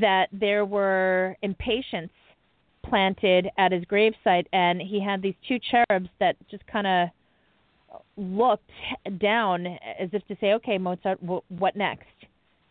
that 0.00 0.26
there 0.32 0.64
were 0.64 1.36
impatiens 1.42 2.10
planted 2.84 3.48
at 3.58 3.72
his 3.72 3.84
gravesite 3.84 4.46
and 4.52 4.80
he 4.80 5.00
had 5.02 5.22
these 5.22 5.34
two 5.48 5.58
cherubs 5.58 6.08
that 6.20 6.36
just 6.50 6.66
kind 6.66 6.86
of 6.86 7.08
looked 8.16 8.70
down 9.18 9.66
as 9.98 10.08
if 10.12 10.26
to 10.26 10.36
say, 10.40 10.52
"Okay, 10.54 10.78
Mozart, 10.78 11.20
w- 11.20 11.42
what 11.48 11.76
next?" 11.76 12.04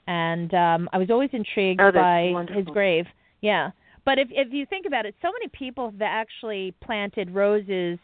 And 0.08 0.54
um, 0.54 0.90
I 0.94 0.98
was 0.98 1.10
always 1.10 1.30
intrigued 1.34 1.82
oh, 1.82 1.92
by 1.92 2.30
wonderful. 2.32 2.62
his 2.62 2.72
grave. 2.72 3.06
Yeah, 3.42 3.72
but 4.06 4.20
if 4.20 4.28
if 4.32 4.54
you 4.54 4.66
think 4.66 4.86
about 4.86 5.06
it, 5.06 5.16
so 5.22 5.30
many 5.32 5.48
people 5.50 5.92
have 5.92 6.02
actually 6.02 6.74
planted 6.82 7.34
roses 7.34 7.98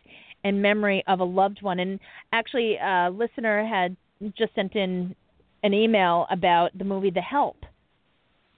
in 0.43 0.61
memory 0.61 1.03
of 1.07 1.19
a 1.19 1.23
loved 1.23 1.61
one. 1.61 1.79
And 1.79 1.99
actually, 2.33 2.77
a 2.77 3.09
listener 3.11 3.65
had 3.65 3.95
just 4.37 4.53
sent 4.55 4.75
in 4.75 5.15
an 5.63 5.73
email 5.73 6.25
about 6.31 6.75
the 6.77 6.83
movie 6.83 7.11
The 7.11 7.21
Help. 7.21 7.57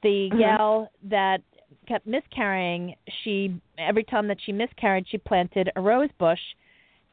The 0.01 0.29
mm-hmm. 0.32 0.39
gal 0.39 0.89
that 1.10 1.41
kept 1.88 2.08
miscarrying, 2.08 2.95
she 3.23 3.60
every 3.77 4.03
time 4.03 4.27
that 4.29 4.38
she 4.45 4.51
miscarried, 4.51 5.06
she 5.10 5.17
planted 5.17 5.69
a 5.75 5.82
rose 5.82 6.10
bush 6.17 6.39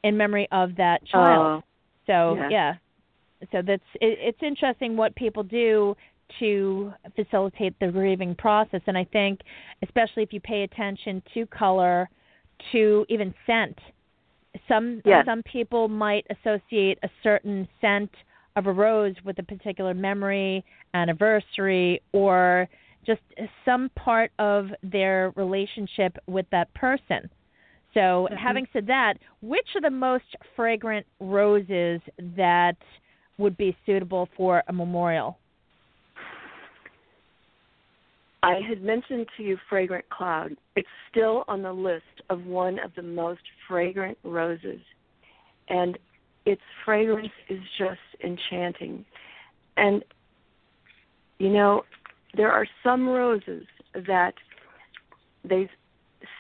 in 0.05 0.17
memory 0.17 0.49
of 0.53 0.77
that 0.77 1.07
child. 1.07 1.63
Oh, 1.63 1.67
so 2.07 2.37
yeah. 2.37 2.49
yeah. 2.51 2.75
so 3.53 3.63
that's 3.67 3.83
it, 4.01 4.19
it's 4.21 4.43
interesting 4.43 4.97
what 4.97 5.15
people 5.15 5.43
do 5.43 5.97
to 6.39 6.93
facilitate 7.17 7.79
the 7.81 7.89
grieving 7.89 8.35
process, 8.35 8.81
and 8.87 8.97
I 8.97 9.05
think 9.05 9.41
especially 9.83 10.23
if 10.23 10.33
you 10.33 10.41
pay 10.41 10.63
attention 10.63 11.23
to 11.35 11.47
color, 11.47 12.09
to 12.73 13.07
even 13.09 13.35
scent. 13.47 13.79
Some 14.69 15.01
Yes. 15.05 15.25
some 15.27 15.43
people 15.45 15.89
might 15.89 16.27
associate 16.31 16.99
a 17.03 17.11
certain 17.23 17.69
scent 17.81 18.11
of 18.57 18.67
a 18.67 18.73
rose 18.73 19.15
with 19.25 19.39
a 19.39 19.43
particular 19.43 19.95
memory, 19.95 20.65
anniversary, 20.95 22.03
or 22.13 22.69
just 23.05 23.23
some 23.65 23.89
part 23.91 24.31
of 24.39 24.75
their 24.83 25.33
relationship 25.37 26.19
with 26.27 26.49
that 26.51 26.73
person. 26.75 27.31
So, 27.95 28.29
Mhm. 28.31 28.37
having 28.37 28.67
said 28.73 28.87
that, 28.87 29.19
which 29.41 29.75
are 29.75 29.81
the 29.81 29.91
most 29.91 30.37
fragrant 30.55 31.07
roses 31.19 32.01
that 32.37 32.77
would 33.39 33.57
be 33.57 33.77
suitable 33.87 34.27
for 34.37 34.63
a 34.69 34.73
memorial? 34.73 35.39
I 38.43 38.61
had 38.67 38.83
mentioned 38.83 39.27
to 39.37 39.43
you 39.43 39.59
fragrant 39.69 40.09
cloud. 40.09 40.57
It's 40.77 40.89
still 41.11 41.45
on 41.47 41.63
the 41.63 41.73
list 41.73 42.05
of 42.31 42.45
one 42.47 42.79
of 42.79 42.93
the 42.97 43.03
most 43.03 43.43
fragrant 43.69 44.19
roses. 44.25 44.81
And 45.69 45.99
its 46.47 46.63
fragrance 46.85 47.33
is 47.49 47.61
just 47.79 48.01
enchanting. 48.25 49.05
And 49.77 50.03
you 51.39 51.51
know, 51.51 51.83
there 52.37 52.53
are 52.53 52.67
some 52.85 53.09
roses 53.09 53.67
that 53.95 54.35
they 55.43 55.69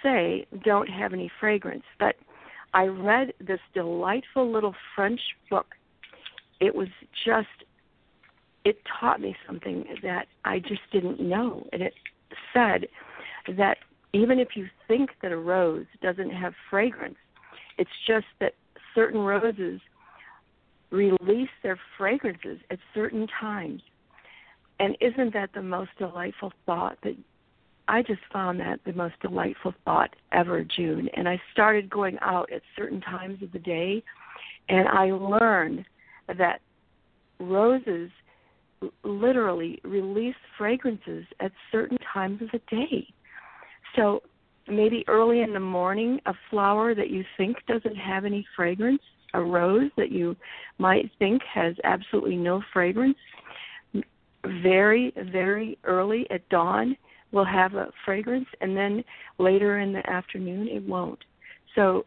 say 0.02 0.46
don't 0.64 0.88
have 0.88 1.12
any 1.12 1.30
fragrance, 1.40 1.84
but 1.98 2.16
I 2.74 2.84
read 2.84 3.32
this 3.40 3.60
delightful 3.74 4.50
little 4.50 4.74
French 4.94 5.20
book. 5.48 5.66
It 6.60 6.74
was 6.74 6.88
just 7.24 7.48
it 8.64 8.78
taught 9.00 9.20
me 9.20 9.36
something 9.46 9.84
that 10.02 10.26
I 10.44 10.58
just 10.58 10.82
didn't 10.92 11.20
know. 11.20 11.66
And 11.72 11.82
it 11.82 11.94
said 12.52 12.86
that 13.56 13.78
even 14.12 14.38
if 14.38 14.48
you 14.54 14.66
think 14.88 15.10
that 15.22 15.32
a 15.32 15.36
rose 15.36 15.86
doesn't 16.02 16.30
have 16.30 16.52
fragrance, 16.68 17.16
it's 17.78 17.90
just 18.06 18.26
that 18.40 18.54
certain 18.94 19.20
roses 19.20 19.80
release 20.90 21.48
their 21.62 21.78
fragrances 21.96 22.58
at 22.70 22.78
certain 22.94 23.26
times. 23.40 23.82
And 24.78 24.96
isn't 25.00 25.32
that 25.34 25.50
the 25.54 25.62
most 25.62 25.90
delightful 25.98 26.52
thought 26.66 26.98
that 27.02 27.16
I 27.88 28.02
just 28.02 28.20
found 28.32 28.60
that 28.60 28.80
the 28.84 28.92
most 28.92 29.14
delightful 29.20 29.74
thought 29.84 30.14
ever, 30.32 30.64
June. 30.64 31.08
And 31.14 31.28
I 31.28 31.40
started 31.52 31.90
going 31.90 32.18
out 32.20 32.52
at 32.52 32.62
certain 32.76 33.00
times 33.00 33.42
of 33.42 33.52
the 33.52 33.58
day 33.58 34.02
and 34.68 34.86
I 34.88 35.10
learned 35.10 35.84
that 36.28 36.60
roses 37.40 38.10
literally 39.04 39.80
release 39.84 40.34
fragrances 40.56 41.24
at 41.40 41.52
certain 41.70 41.98
times 42.12 42.40
of 42.42 42.48
the 42.52 42.60
day. 42.70 43.06
So 43.96 44.22
maybe 44.68 45.04
early 45.08 45.42
in 45.42 45.52
the 45.52 45.60
morning, 45.60 46.20
a 46.26 46.34
flower 46.48 46.94
that 46.94 47.10
you 47.10 47.24
think 47.36 47.56
doesn't 47.66 47.96
have 47.96 48.24
any 48.24 48.46
fragrance, 48.56 49.02
a 49.34 49.42
rose 49.42 49.90
that 49.96 50.10
you 50.10 50.36
might 50.78 51.10
think 51.18 51.42
has 51.52 51.74
absolutely 51.84 52.36
no 52.36 52.62
fragrance, 52.72 53.18
very, 54.62 55.12
very 55.32 55.78
early 55.84 56.26
at 56.30 56.48
dawn 56.48 56.96
will 57.32 57.44
have 57.44 57.74
a 57.74 57.92
fragrance, 58.04 58.48
and 58.60 58.76
then 58.76 59.04
later 59.38 59.78
in 59.80 59.92
the 59.92 60.08
afternoon 60.10 60.66
it 60.68 60.82
won't. 60.82 61.20
So 61.74 62.06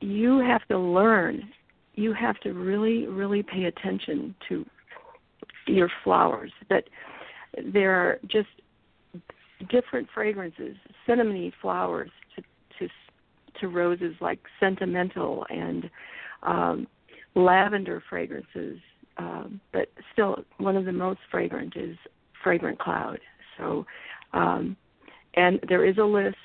you 0.00 0.38
have 0.38 0.66
to 0.68 0.78
learn. 0.78 1.50
You 1.94 2.14
have 2.14 2.38
to 2.40 2.52
really, 2.52 3.06
really 3.06 3.42
pay 3.42 3.64
attention 3.64 4.34
to 4.48 4.64
your 5.66 5.90
flowers. 6.04 6.52
That 6.68 6.84
there 7.72 7.92
are 7.92 8.18
just 8.26 8.48
different 9.70 10.08
fragrances, 10.14 10.76
cinnamony 11.06 11.52
flowers 11.60 12.10
to 12.36 12.42
to 12.78 12.88
to 13.60 13.68
roses 13.68 14.14
like 14.20 14.38
Scentimental 14.58 15.44
and 15.50 15.90
um, 16.42 16.86
lavender 17.34 18.02
fragrances. 18.08 18.78
Um, 19.18 19.60
but 19.72 19.88
still, 20.12 20.36
one 20.58 20.76
of 20.76 20.84
the 20.84 20.92
most 20.92 21.20
fragrant 21.30 21.76
is 21.76 21.96
fragrant 22.42 22.78
cloud. 22.78 23.18
So, 23.58 23.84
um, 24.32 24.76
and 25.34 25.60
there 25.68 25.84
is 25.84 25.98
a 25.98 26.04
list 26.04 26.36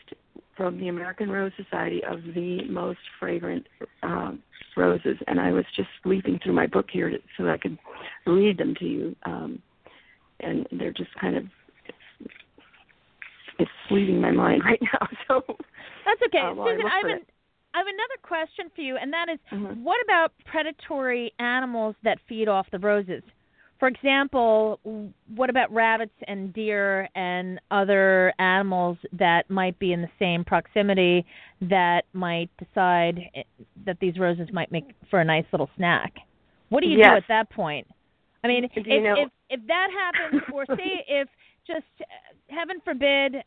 from 0.56 0.80
the 0.80 0.88
American 0.88 1.30
Rose 1.30 1.52
Society 1.62 2.02
of 2.04 2.20
the 2.34 2.64
most 2.70 3.00
fragrant 3.20 3.68
um, 4.04 4.42
roses, 4.78 5.18
and 5.28 5.40
I 5.40 5.52
was 5.52 5.66
just 5.76 5.90
leafing 6.06 6.40
through 6.44 6.54
my 6.54 6.68
book 6.68 6.88
here 6.92 7.10
to, 7.10 7.18
so 7.38 7.44
that 7.44 7.54
I 7.54 7.58
could 7.58 7.78
read 8.26 8.58
them 8.58 8.76
to 8.80 8.86
you. 8.86 9.16
Um, 9.26 9.62
and 10.42 10.68
they're 10.72 10.92
just 10.92 11.14
kind 11.20 11.38
of 11.38 11.46
it's, 11.88 12.34
it's 13.60 13.72
leaving 13.90 14.20
my 14.20 14.32
mind 14.32 14.64
right 14.66 14.82
now. 14.82 15.08
So 15.28 15.44
That's 16.06 16.22
okay, 16.28 16.40
uh, 16.40 16.54
while 16.54 16.68
I 16.68 16.72
Susan. 16.72 16.88
I 16.88 16.98
have 16.98 17.20
an. 17.20 17.26
I 17.74 17.80
have 17.80 17.88
another 17.88 18.22
question 18.24 18.72
for 18.74 18.82
you, 18.82 18.96
and 18.96 19.12
that 19.12 19.28
is, 19.28 19.38
Mhm. 19.52 19.84
what 19.84 20.02
about 20.06 20.32
predatory 20.46 21.34
animals 21.40 21.94
that 22.04 22.22
feed 22.22 22.48
off 22.48 22.72
the 22.72 22.80
roses? 22.80 23.22
For 23.80 23.90
example, 23.90 24.80
what 25.36 25.50
about 25.50 25.72
rabbits 25.74 26.14
and 26.28 26.54
deer 26.54 27.10
and 27.14 27.60
other 27.72 28.34
animals 28.40 28.98
that 29.12 29.50
might 29.50 29.78
be 29.80 29.92
in 29.92 30.02
the 30.02 30.10
same 30.18 30.46
proximity 30.46 31.26
that 31.62 32.04
might 32.14 32.50
decide 32.58 33.20
eh, 33.36 33.44
that 33.86 33.98
these 34.00 34.18
roses 34.18 34.48
might 34.54 34.72
make 34.72 34.86
for 35.10 35.20
a 35.20 35.26
nice 35.26 35.46
little 35.52 35.70
snack. 35.76 36.14
What 36.70 36.82
do 36.82 36.88
you 36.88 36.98
yes. 36.98 37.12
do 37.12 37.18
at 37.18 37.24
that 37.28 37.50
point? 37.50 37.88
I 38.44 38.48
mean, 38.48 38.64
if, 38.64 38.86
know, 38.86 39.16
if 39.18 39.30
if 39.50 39.68
that 39.68 39.88
happens, 39.92 40.42
or 40.54 40.66
say 40.78 41.04
if 41.08 41.28
just 41.68 41.84
uh, 42.00 42.06
heaven 42.48 42.78
forbid 42.84 43.38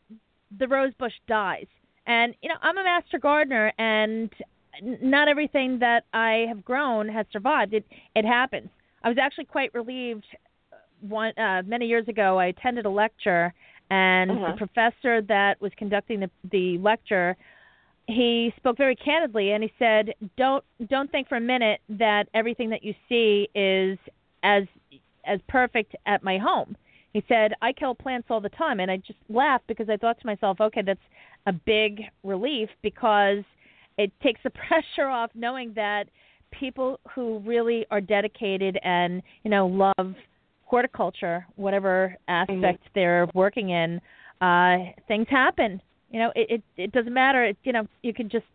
the 0.57 0.67
rose 0.67 0.93
bush 0.99 1.13
dies, 1.27 1.67
and 2.05 2.35
you 2.41 2.49
know 2.49 2.55
I'm 2.61 2.77
a 2.77 2.83
master 2.83 3.17
gardener, 3.17 3.71
and 3.79 4.29
not 4.81 5.27
everything 5.27 5.79
that 5.79 6.03
I 6.13 6.45
have 6.47 6.63
grown 6.63 7.07
has 7.09 7.25
survived. 7.31 7.73
It 7.73 7.85
it 8.15 8.25
happens. 8.25 8.69
I 9.03 9.09
was 9.09 9.17
actually 9.17 9.45
quite 9.45 9.73
relieved. 9.73 10.25
uh, 10.71 10.77
One 11.01 11.33
uh, 11.37 11.61
many 11.65 11.85
years 11.87 12.07
ago, 12.07 12.39
I 12.39 12.47
attended 12.47 12.85
a 12.85 12.89
lecture, 12.89 13.53
and 13.89 14.31
Uh-huh. 14.31 14.51
the 14.51 14.57
professor 14.57 15.21
that 15.23 15.59
was 15.61 15.71
conducting 15.77 16.19
the 16.19 16.29
the 16.51 16.77
lecture 16.79 17.35
he 18.07 18.51
spoke 18.57 18.75
very 18.77 18.95
candidly 18.95 19.51
and 19.51 19.63
he 19.63 19.71
said 19.77 20.13
don't 20.35 20.63
don't 20.89 21.11
think 21.11 21.27
for 21.27 21.35
a 21.37 21.41
minute 21.41 21.79
that 21.89 22.27
everything 22.33 22.69
that 22.69 22.83
you 22.83 22.93
see 23.07 23.47
is 23.53 23.99
as 24.41 24.63
as 25.25 25.39
perfect 25.47 25.95
at 26.07 26.23
my 26.23 26.37
home 26.37 26.75
he 27.13 27.23
said 27.27 27.53
i 27.61 27.71
kill 27.71 27.93
plants 27.93 28.27
all 28.31 28.41
the 28.41 28.49
time 28.49 28.79
and 28.79 28.89
i 28.89 28.97
just 28.97 29.19
laughed 29.29 29.65
because 29.67 29.89
i 29.89 29.97
thought 29.97 30.19
to 30.19 30.25
myself 30.25 30.59
okay 30.59 30.81
that's 30.81 30.99
a 31.45 31.53
big 31.53 32.01
relief 32.23 32.69
because 32.81 33.43
it 33.97 34.11
takes 34.23 34.41
the 34.43 34.49
pressure 34.67 35.07
off 35.07 35.29
knowing 35.35 35.71
that 35.75 36.05
people 36.51 36.99
who 37.13 37.39
really 37.39 37.85
are 37.91 38.01
dedicated 38.01 38.77
and 38.83 39.21
you 39.43 39.51
know 39.51 39.67
love 39.67 40.15
horticulture 40.65 41.45
whatever 41.55 42.15
aspect 42.27 42.83
they're 42.93 43.27
working 43.33 43.69
in 43.69 43.99
uh 44.41 44.77
things 45.07 45.25
happen 45.29 45.81
you 46.11 46.19
know, 46.19 46.31
it 46.35 46.49
it, 46.49 46.63
it 46.77 46.91
doesn't 46.91 47.13
matter. 47.13 47.45
It, 47.45 47.57
you 47.63 47.73
know, 47.73 47.87
you 48.01 48.13
can 48.13 48.29
just 48.29 48.45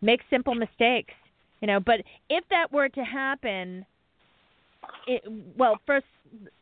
make 0.00 0.20
simple 0.30 0.54
mistakes. 0.54 1.14
You 1.60 1.68
know, 1.68 1.80
but 1.80 2.02
if 2.28 2.44
that 2.50 2.70
were 2.70 2.88
to 2.90 3.00
happen, 3.02 3.86
it, 5.06 5.22
well, 5.56 5.78
first, 5.86 6.06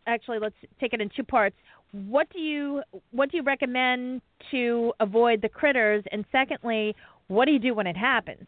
actually, 0.07 0.39
let's 0.39 0.55
take 0.81 0.93
it 0.93 1.01
in 1.01 1.11
two 1.15 1.25
parts. 1.25 1.57
What 1.93 2.29
do 2.33 2.41
you 2.41 2.83
what 3.11 3.31
do 3.31 3.37
you 3.37 3.43
recommend 3.43 4.23
to 4.51 4.93
avoid 5.01 5.43
the 5.43 5.49
critters? 5.49 6.05
And 6.11 6.25
secondly, 6.33 6.95
what 7.29 7.45
do 7.47 7.53
you 7.53 7.59
do 7.59 7.75
when 7.75 7.87
it 7.87 7.97
happens? 7.97 8.47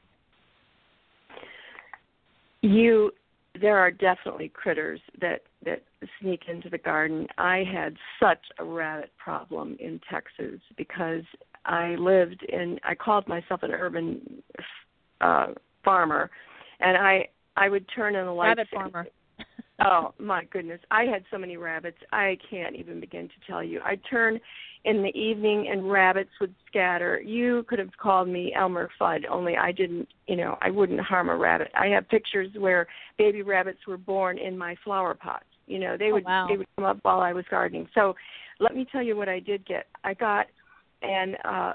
You 2.67 3.13
there 3.61 3.79
are 3.79 3.91
definitely 3.91 4.49
critters 4.49 5.01
that 5.21 5.43
that 5.65 5.83
sneak 6.21 6.43
into 6.49 6.69
the 6.69 6.79
garden. 6.79 7.27
I 7.39 7.65
had 7.73 7.97
such 8.21 8.45
a 8.59 8.65
rabbit 8.65 9.13
problem 9.19 9.77
in 9.81 10.01
Texas 10.11 10.61
because 10.77 11.23
I 11.65 11.95
lived 11.97 12.43
in 12.49 12.79
I 12.85 12.95
called 12.95 13.27
myself 13.29 13.63
an 13.63 13.73
urban 13.73 14.43
uh 15.21 15.49
farmer 15.85 16.31
and 16.81 16.97
I 16.97 17.29
I 17.57 17.69
would 17.69 17.87
turn 17.95 18.17
on 18.17 18.27
the 18.27 18.33
lights 18.33 18.59
Rabbit 18.59 18.69
farmer. 18.73 19.07
Oh 19.85 20.15
my 20.19 20.45
goodness. 20.45 20.81
I 20.91 21.05
had 21.05 21.25
so 21.31 21.39
many 21.39 21.57
rabbits 21.57 21.99
i 22.13 22.39
can't 22.51 22.77
even 22.77 23.01
begin 23.01 23.29
to 23.29 23.35
tell 23.47 23.63
you. 23.63 23.81
I'd 23.85 24.01
turn 24.09 24.41
in 24.85 25.03
the 25.03 25.09
evening 25.19 25.69
and 25.71 25.91
rabbits 25.91 26.31
would 26.41 26.55
scatter. 26.69 27.21
You 27.21 27.65
could 27.69 27.79
have 27.81 27.91
called 28.01 28.29
me 28.29 28.53
elmer 28.57 28.89
fudd 29.01 29.23
only 29.31 29.57
i 29.57 29.73
didn't 29.73 30.09
you 30.27 30.37
know 30.37 30.57
i 30.63 30.71
wouldn't 30.71 31.01
harm 31.01 31.29
a 31.29 31.37
rabbit. 31.37 31.69
I 31.79 31.87
have 31.89 32.09
pictures 32.09 32.51
where 32.57 32.87
baby 33.19 33.43
rabbits 33.43 33.81
were 33.87 33.99
born 33.99 34.39
in 34.39 34.57
my 34.57 34.77
flower 34.85 35.15
pots 35.15 35.45
you 35.67 35.79
know 35.79 35.97
they 35.97 36.11
Oh, 36.11 36.15
would 36.15 36.25
wow. 36.25 36.47
they 36.49 36.57
would 36.57 36.67
come 36.77 36.85
up 36.85 36.99
while 37.03 37.21
i 37.21 37.33
was 37.33 37.45
gardening. 37.51 37.89
So 37.95 38.15
let 38.61 38.75
me 38.75 38.87
tell 38.91 39.03
you 39.03 39.17
what 39.17 39.29
i 39.29 39.41
did 39.41 39.67
get. 39.67 39.87
I 40.05 40.15
got 40.15 40.47
an 41.03 41.35
uh 41.45 41.73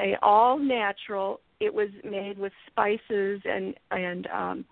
a 0.00 0.16
all 0.22 0.58
natural 0.58 1.40
it 1.60 1.72
was 1.72 1.88
made 2.04 2.38
with 2.38 2.52
spices 2.70 3.40
and 3.44 3.74
and 3.90 4.26
um 4.28 4.64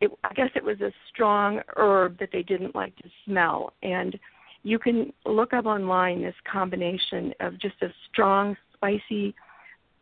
it, 0.00 0.10
I 0.24 0.34
guess 0.34 0.50
it 0.54 0.64
was 0.64 0.80
a 0.80 0.92
strong 1.08 1.60
herb 1.76 2.18
that 2.18 2.30
they 2.32 2.42
didn't 2.42 2.74
like 2.74 2.96
to 2.96 3.08
smell. 3.24 3.72
And 3.82 4.18
you 4.62 4.78
can 4.78 5.12
look 5.24 5.52
up 5.52 5.66
online 5.66 6.22
this 6.22 6.34
combination 6.50 7.32
of 7.40 7.58
just 7.60 7.80
a 7.82 7.88
strong, 8.10 8.56
spicy 8.74 9.34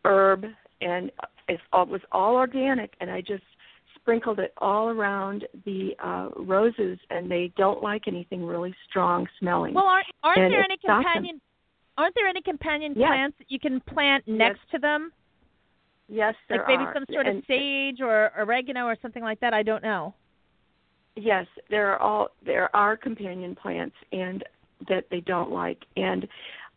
herb, 0.05 0.45
and 0.81 1.11
it 1.47 1.59
was 1.73 2.01
all 2.11 2.35
organic. 2.35 2.93
And 2.99 3.09
I 3.09 3.21
just 3.21 3.43
sprinkled 3.95 4.39
it 4.39 4.53
all 4.57 4.89
around 4.89 5.45
the 5.65 5.91
uh, 6.03 6.29
roses, 6.37 6.97
and 7.09 7.29
they 7.29 7.51
don't 7.57 7.81
like 7.81 8.03
anything 8.07 8.45
really 8.45 8.73
strong 8.89 9.27
smelling. 9.39 9.73
Well, 9.73 9.85
aren't 9.85 10.07
aren't 10.23 10.51
there 10.51 10.63
any 10.63 10.77
companion 10.77 11.41
aren't 11.97 12.15
there 12.15 12.27
any 12.27 12.41
companion 12.41 12.93
Yes. 12.95 13.07
plants 13.07 13.37
that 13.39 13.51
you 13.51 13.59
can 13.59 13.81
plant 13.81 14.27
next 14.27 14.61
to 14.71 14.79
them? 14.79 15.11
Yes, 16.07 16.35
there 16.49 16.59
Like 16.59 16.67
maybe 16.67 16.83
are. 16.83 16.93
some 16.93 17.05
sort 17.11 17.27
of 17.27 17.43
sage 17.47 18.01
or 18.01 18.31
oregano 18.37 18.85
or 18.85 18.97
something 19.01 19.23
like 19.23 19.39
that. 19.39 19.53
I 19.53 19.63
don't 19.63 19.83
know. 19.83 20.13
Yes, 21.15 21.47
there 21.69 21.91
are 21.91 21.99
all 21.99 22.29
there 22.45 22.73
are 22.75 22.95
companion 22.95 23.55
plants 23.55 23.95
and 24.11 24.43
that 24.87 25.05
they 25.09 25.21
don't 25.21 25.51
like 25.51 25.79
and 25.95 26.27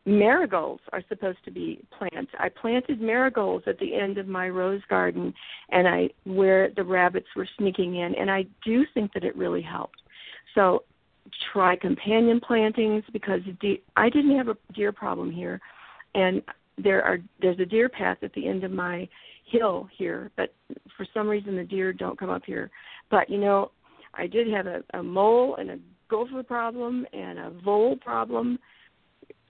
marigolds 0.07 0.81
are 0.93 1.03
supposed 1.09 1.45
to 1.45 1.51
be 1.51 1.79
plants. 1.97 2.33
I 2.39 2.49
planted 2.49 3.01
marigolds 3.01 3.65
at 3.67 3.79
the 3.79 3.95
end 3.95 4.17
of 4.17 4.27
my 4.27 4.49
rose 4.49 4.81
garden 4.89 5.35
and 5.71 5.87
I 5.87 6.09
where 6.25 6.71
the 6.75 6.85
rabbits 6.85 7.27
were 7.37 7.47
sneaking 7.59 7.97
in 7.97 8.15
and 8.15 8.31
I 8.31 8.47
do 8.65 8.87
think 8.95 9.13
that 9.13 9.25
it 9.25 9.37
really 9.37 9.63
helped. 9.63 10.01
So 10.55 10.85
try 11.53 11.77
companion 11.77 12.41
plantings 12.41 13.05
because 13.13 13.41
de- 13.61 13.83
I 13.97 14.09
didn't 14.09 14.37
have 14.37 14.49
a 14.49 14.57
deer 14.75 14.91
problem 14.91 15.31
here 15.31 15.61
and 16.15 16.43
there 16.83 17.03
are 17.03 17.19
there's 17.41 17.59
a 17.61 17.65
deer 17.65 17.89
path 17.89 18.19
at 18.23 18.33
the 18.35 18.47
end 18.47 18.65
of 18.65 18.71
my 18.71 19.09
hill 19.51 19.89
here, 19.97 20.31
but 20.37 20.53
for 20.97 21.07
some 21.13 21.29
reason 21.29 21.57
the 21.57 21.65
deer 21.65 21.93
don't 21.93 22.19
come 22.19 22.31
up 22.31 22.43
here. 22.45 22.71
But 23.11 23.29
you 23.29 23.39
know, 23.39 23.71
I 24.15 24.27
did 24.27 24.49
have 24.49 24.67
a, 24.67 24.83
a 24.95 25.03
mole 25.03 25.57
and 25.57 25.71
a 25.71 25.79
gopher 26.09 26.43
problem 26.43 27.07
and 27.13 27.39
a 27.39 27.51
vole 27.65 27.97
problem 27.97 28.59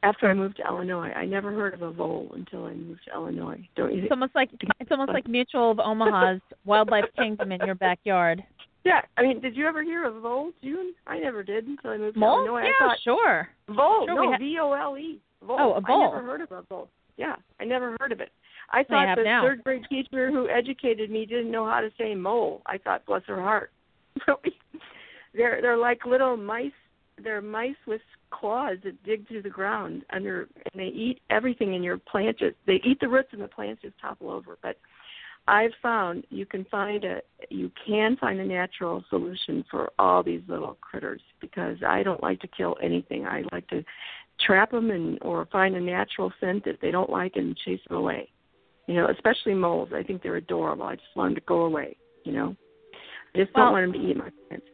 after 0.03 0.31
I 0.31 0.35
moved 0.35 0.57
to 0.57 0.67
Illinois. 0.67 1.11
I 1.11 1.25
never 1.27 1.53
heard 1.53 1.75
of 1.75 1.83
a 1.83 1.91
vole 1.91 2.31
until 2.35 2.65
I 2.65 2.73
moved 2.73 3.01
to 3.07 3.13
Illinois. 3.13 3.69
Don't 3.77 3.95
you 3.95 4.03
It's 4.03 4.11
almost 4.11 4.35
like 4.35 4.51
it's 4.81 4.91
almost 4.91 5.13
like 5.13 5.29
Mutual 5.29 5.73
of 5.73 5.79
Omaha's 5.79 6.41
Wildlife 6.65 7.07
Kingdom 7.17 7.53
in 7.53 7.61
your 7.65 7.75
backyard. 7.75 8.43
Yeah, 8.85 9.03
I 9.19 9.23
mean, 9.23 9.41
did 9.41 9.57
you 9.57 9.67
ever 9.67 9.83
hear 9.83 10.07
of 10.07 10.23
vole, 10.23 10.53
June? 10.63 10.95
I 11.07 11.19
never 11.19 11.43
did 11.43 11.67
until 11.67 11.91
I 11.91 11.99
moved 11.99 12.15
to 12.15 12.21
Moles? 12.21 12.47
Illinois. 12.47 12.63
Yeah, 12.63 12.87
I 12.87 12.89
thought 12.89 12.99
sure. 13.05 13.49
vole, 13.69 14.07
Sure, 14.07 14.15
no, 14.15 14.33
ha- 14.33 14.39
V 14.39 14.57
O 14.59 14.73
L 14.73 14.97
E. 14.97 15.21
Vole. 15.47 15.59
Oh, 15.61 15.73
a 15.75 15.81
vole. 15.83 16.03
I 16.03 16.17
never 16.17 16.27
heard 16.27 16.41
of 16.41 16.53
a 16.53 16.63
vole. 16.63 16.89
Yeah, 17.21 17.37
I 17.61 17.65
never 17.67 17.99
heard 18.01 18.13
of 18.13 18.21
it. 18.21 18.33
I 18.71 18.81
I 18.81 18.85
thought 18.85 19.09
have 19.09 19.19
the 19.19 19.25
now. 19.25 19.43
third 19.43 19.63
grade 19.63 19.85
teacher 19.91 20.31
who 20.31 20.49
educated 20.49 21.11
me 21.11 21.27
didn't 21.27 21.51
know 21.51 21.67
how 21.67 21.83
to 21.83 21.91
say 21.99 22.15
mole. 22.15 22.63
I 22.65 22.79
thought, 22.79 23.05
bless 23.05 23.23
her 23.27 23.43
heart. 23.43 23.73
they're 25.35 25.61
they're 25.61 25.77
like 25.77 26.07
little 26.07 26.39
mice. 26.39 26.73
They're 27.23 27.43
mice 27.43 27.77
with 27.87 28.01
claws 28.31 28.79
that 28.85 29.03
dig 29.05 29.29
through 29.29 29.43
the 29.43 29.51
ground 29.51 30.07
under, 30.15 30.49
and 30.73 30.81
they 30.81 30.87
eat 30.87 31.21
everything 31.29 31.75
in 31.75 31.83
your 31.83 31.99
plant. 31.99 32.39
Just 32.39 32.57
they 32.67 32.81
eat 32.87 32.99
the 33.01 33.09
roots, 33.09 33.29
and 33.33 33.43
the 33.43 33.49
plants 33.49 33.83
just 33.83 34.01
topple 34.01 34.31
over. 34.31 34.57
But 34.63 34.79
I've 35.47 35.73
found 35.83 36.25
you 36.31 36.47
can 36.47 36.65
find 36.71 37.05
a 37.05 37.21
you 37.51 37.71
can 37.87 38.17
find 38.17 38.41
a 38.41 38.47
natural 38.47 39.05
solution 39.11 39.63
for 39.71 39.91
all 39.99 40.23
these 40.23 40.43
little 40.49 40.79
critters 40.81 41.21
because 41.39 41.77
I 41.87 42.03
don't 42.03 42.23
like 42.23 42.41
to 42.41 42.49
kill 42.49 42.77
anything. 42.83 43.27
I 43.27 43.43
like 43.53 43.67
to 43.69 43.85
trap 44.47 44.71
them 44.71 44.91
and 44.91 45.19
or 45.23 45.47
find 45.53 45.75
a 45.77 45.81
natural 45.81 46.33
scent 46.41 46.65
that 46.65 46.79
they 46.81 46.91
don't 46.91 47.11
like 47.11 47.37
and 47.37 47.57
chase 47.57 47.81
them 47.89 47.99
away. 47.99 48.31
You 48.87 48.95
know, 48.97 49.09
especially 49.09 49.55
moles. 49.55 49.91
I 49.95 50.03
think 50.03 50.23
they're 50.23 50.37
adorable. 50.37 50.85
I 50.85 50.97
just 50.97 51.07
want 51.15 51.31
them 51.31 51.35
to 51.37 51.47
go 51.47 51.63
away. 51.63 51.97
You 52.25 52.33
know, 52.33 52.57
I 53.35 53.39
just 53.39 53.55
Well- 53.55 53.67
don't 53.67 53.73
want 53.73 53.93
them 53.93 54.03
to 54.03 54.09
eat 54.09 54.17
my 54.17 54.31
plants. 54.49 54.67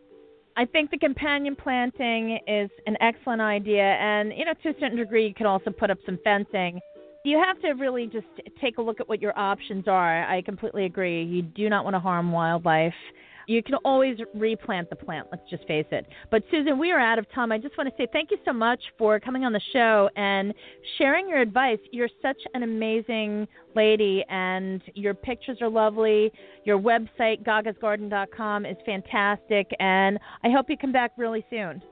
I 0.59 0.65
think 0.65 0.91
the 0.91 0.97
companion 0.97 1.55
planting 1.55 2.39
is 2.47 2.71
an 2.87 2.97
excellent 3.01 3.43
idea, 3.43 3.83
and 3.83 4.33
you 4.33 4.47
know, 4.47 4.55
to 4.63 4.71
a 4.71 4.75
certain 4.81 4.97
degree, 4.97 5.27
you 5.27 5.35
can 5.35 5.45
also 5.45 5.71
put 5.71 5.91
up 5.91 5.99
some 6.07 6.17
fencing. 6.25 6.81
You 7.25 7.39
have 7.39 7.61
to 7.61 7.73
really 7.73 8.07
just 8.07 8.27
take 8.59 8.79
a 8.79 8.83
look 8.83 8.99
at 9.01 9.09
what 9.09 9.21
your 9.21 9.39
options 9.39 9.87
are. 9.87 10.25
I 10.25 10.41
completely 10.43 10.87
agree. 10.87 11.23
You 11.25 11.43
do 11.43 11.69
not 11.69 11.85
want 11.85 11.95
to 11.95 12.01
harm 12.01 12.33
wildlife. 12.33 12.95
You 13.47 13.63
can 13.63 13.77
always 13.85 14.19
replant 14.35 14.91
the 14.91 14.97
plant, 14.97 15.29
let's 15.31 15.49
just 15.49 15.67
face 15.67 15.87
it. 15.91 16.07
But 16.31 16.43
Susan, 16.51 16.79
we 16.79 16.91
are 16.91 16.99
out 16.99 17.19
of 17.19 17.31
time. 17.33 17.53
I 17.53 17.59
just 17.59 17.77
want 17.79 17.89
to 17.89 17.95
say 17.97 18.09
thank 18.13 18.31
you 18.31 18.39
so 18.45 18.53
much 18.53 18.81
for 18.99 19.21
coming 19.21 19.45
on 19.45 19.53
the 19.53 19.61
show 19.73 20.11
and 20.17 20.53
sharing 20.99 21.29
your 21.29 21.41
advice. 21.41 21.79
You're 21.93 22.09
such 22.21 22.39
an 22.55 22.63
amazing 22.63 23.47
lady, 23.75 24.25
and 24.29 24.83
your 24.95 25.15
pictures 25.15 25.59
are 25.61 25.69
lovely. 25.69 26.33
Your 26.65 26.79
website, 26.79 27.45
gagasgarden.com, 27.45 28.67
is 28.67 28.77
fantastic, 28.85 29.71
and 29.79 30.19
I 30.43 30.51
hope 30.51 30.69
you 30.69 30.77
come 30.77 30.93
back 30.93 31.13
really 31.17 31.45
soon. 31.51 31.83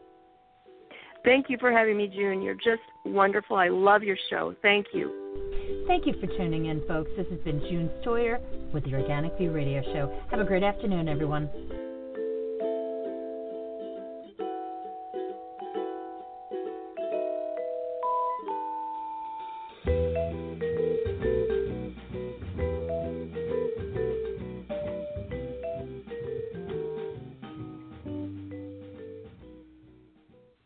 Thank 1.25 1.49
you 1.49 1.57
for 1.59 1.73
having 1.73 1.97
me, 1.97 2.07
June. 2.07 2.43
You're 2.43 2.55
just 2.55 2.83
wonderful. 3.05 3.57
I 3.57 3.69
love 3.69 4.03
your 4.03 4.19
show. 4.29 4.55
Thank 4.61 4.89
you. 4.93 5.85
Thank 5.87 6.07
you 6.07 6.15
for 6.21 6.27
tuning 6.27 6.67
in, 6.67 6.83
folks. 6.87 7.11
This 7.17 7.27
has 7.31 7.41
been 7.41 7.61
June 7.61 7.91
Stoyer 8.03 8.39
with 8.73 8.85
the 8.85 8.95
Organic 8.95 9.37
View 9.39 9.51
Radio 9.51 9.83
Show. 9.83 10.15
Have 10.31 10.41
a 10.41 10.45
great 10.45 10.63
afternoon, 10.63 11.09
everyone. 11.09 11.49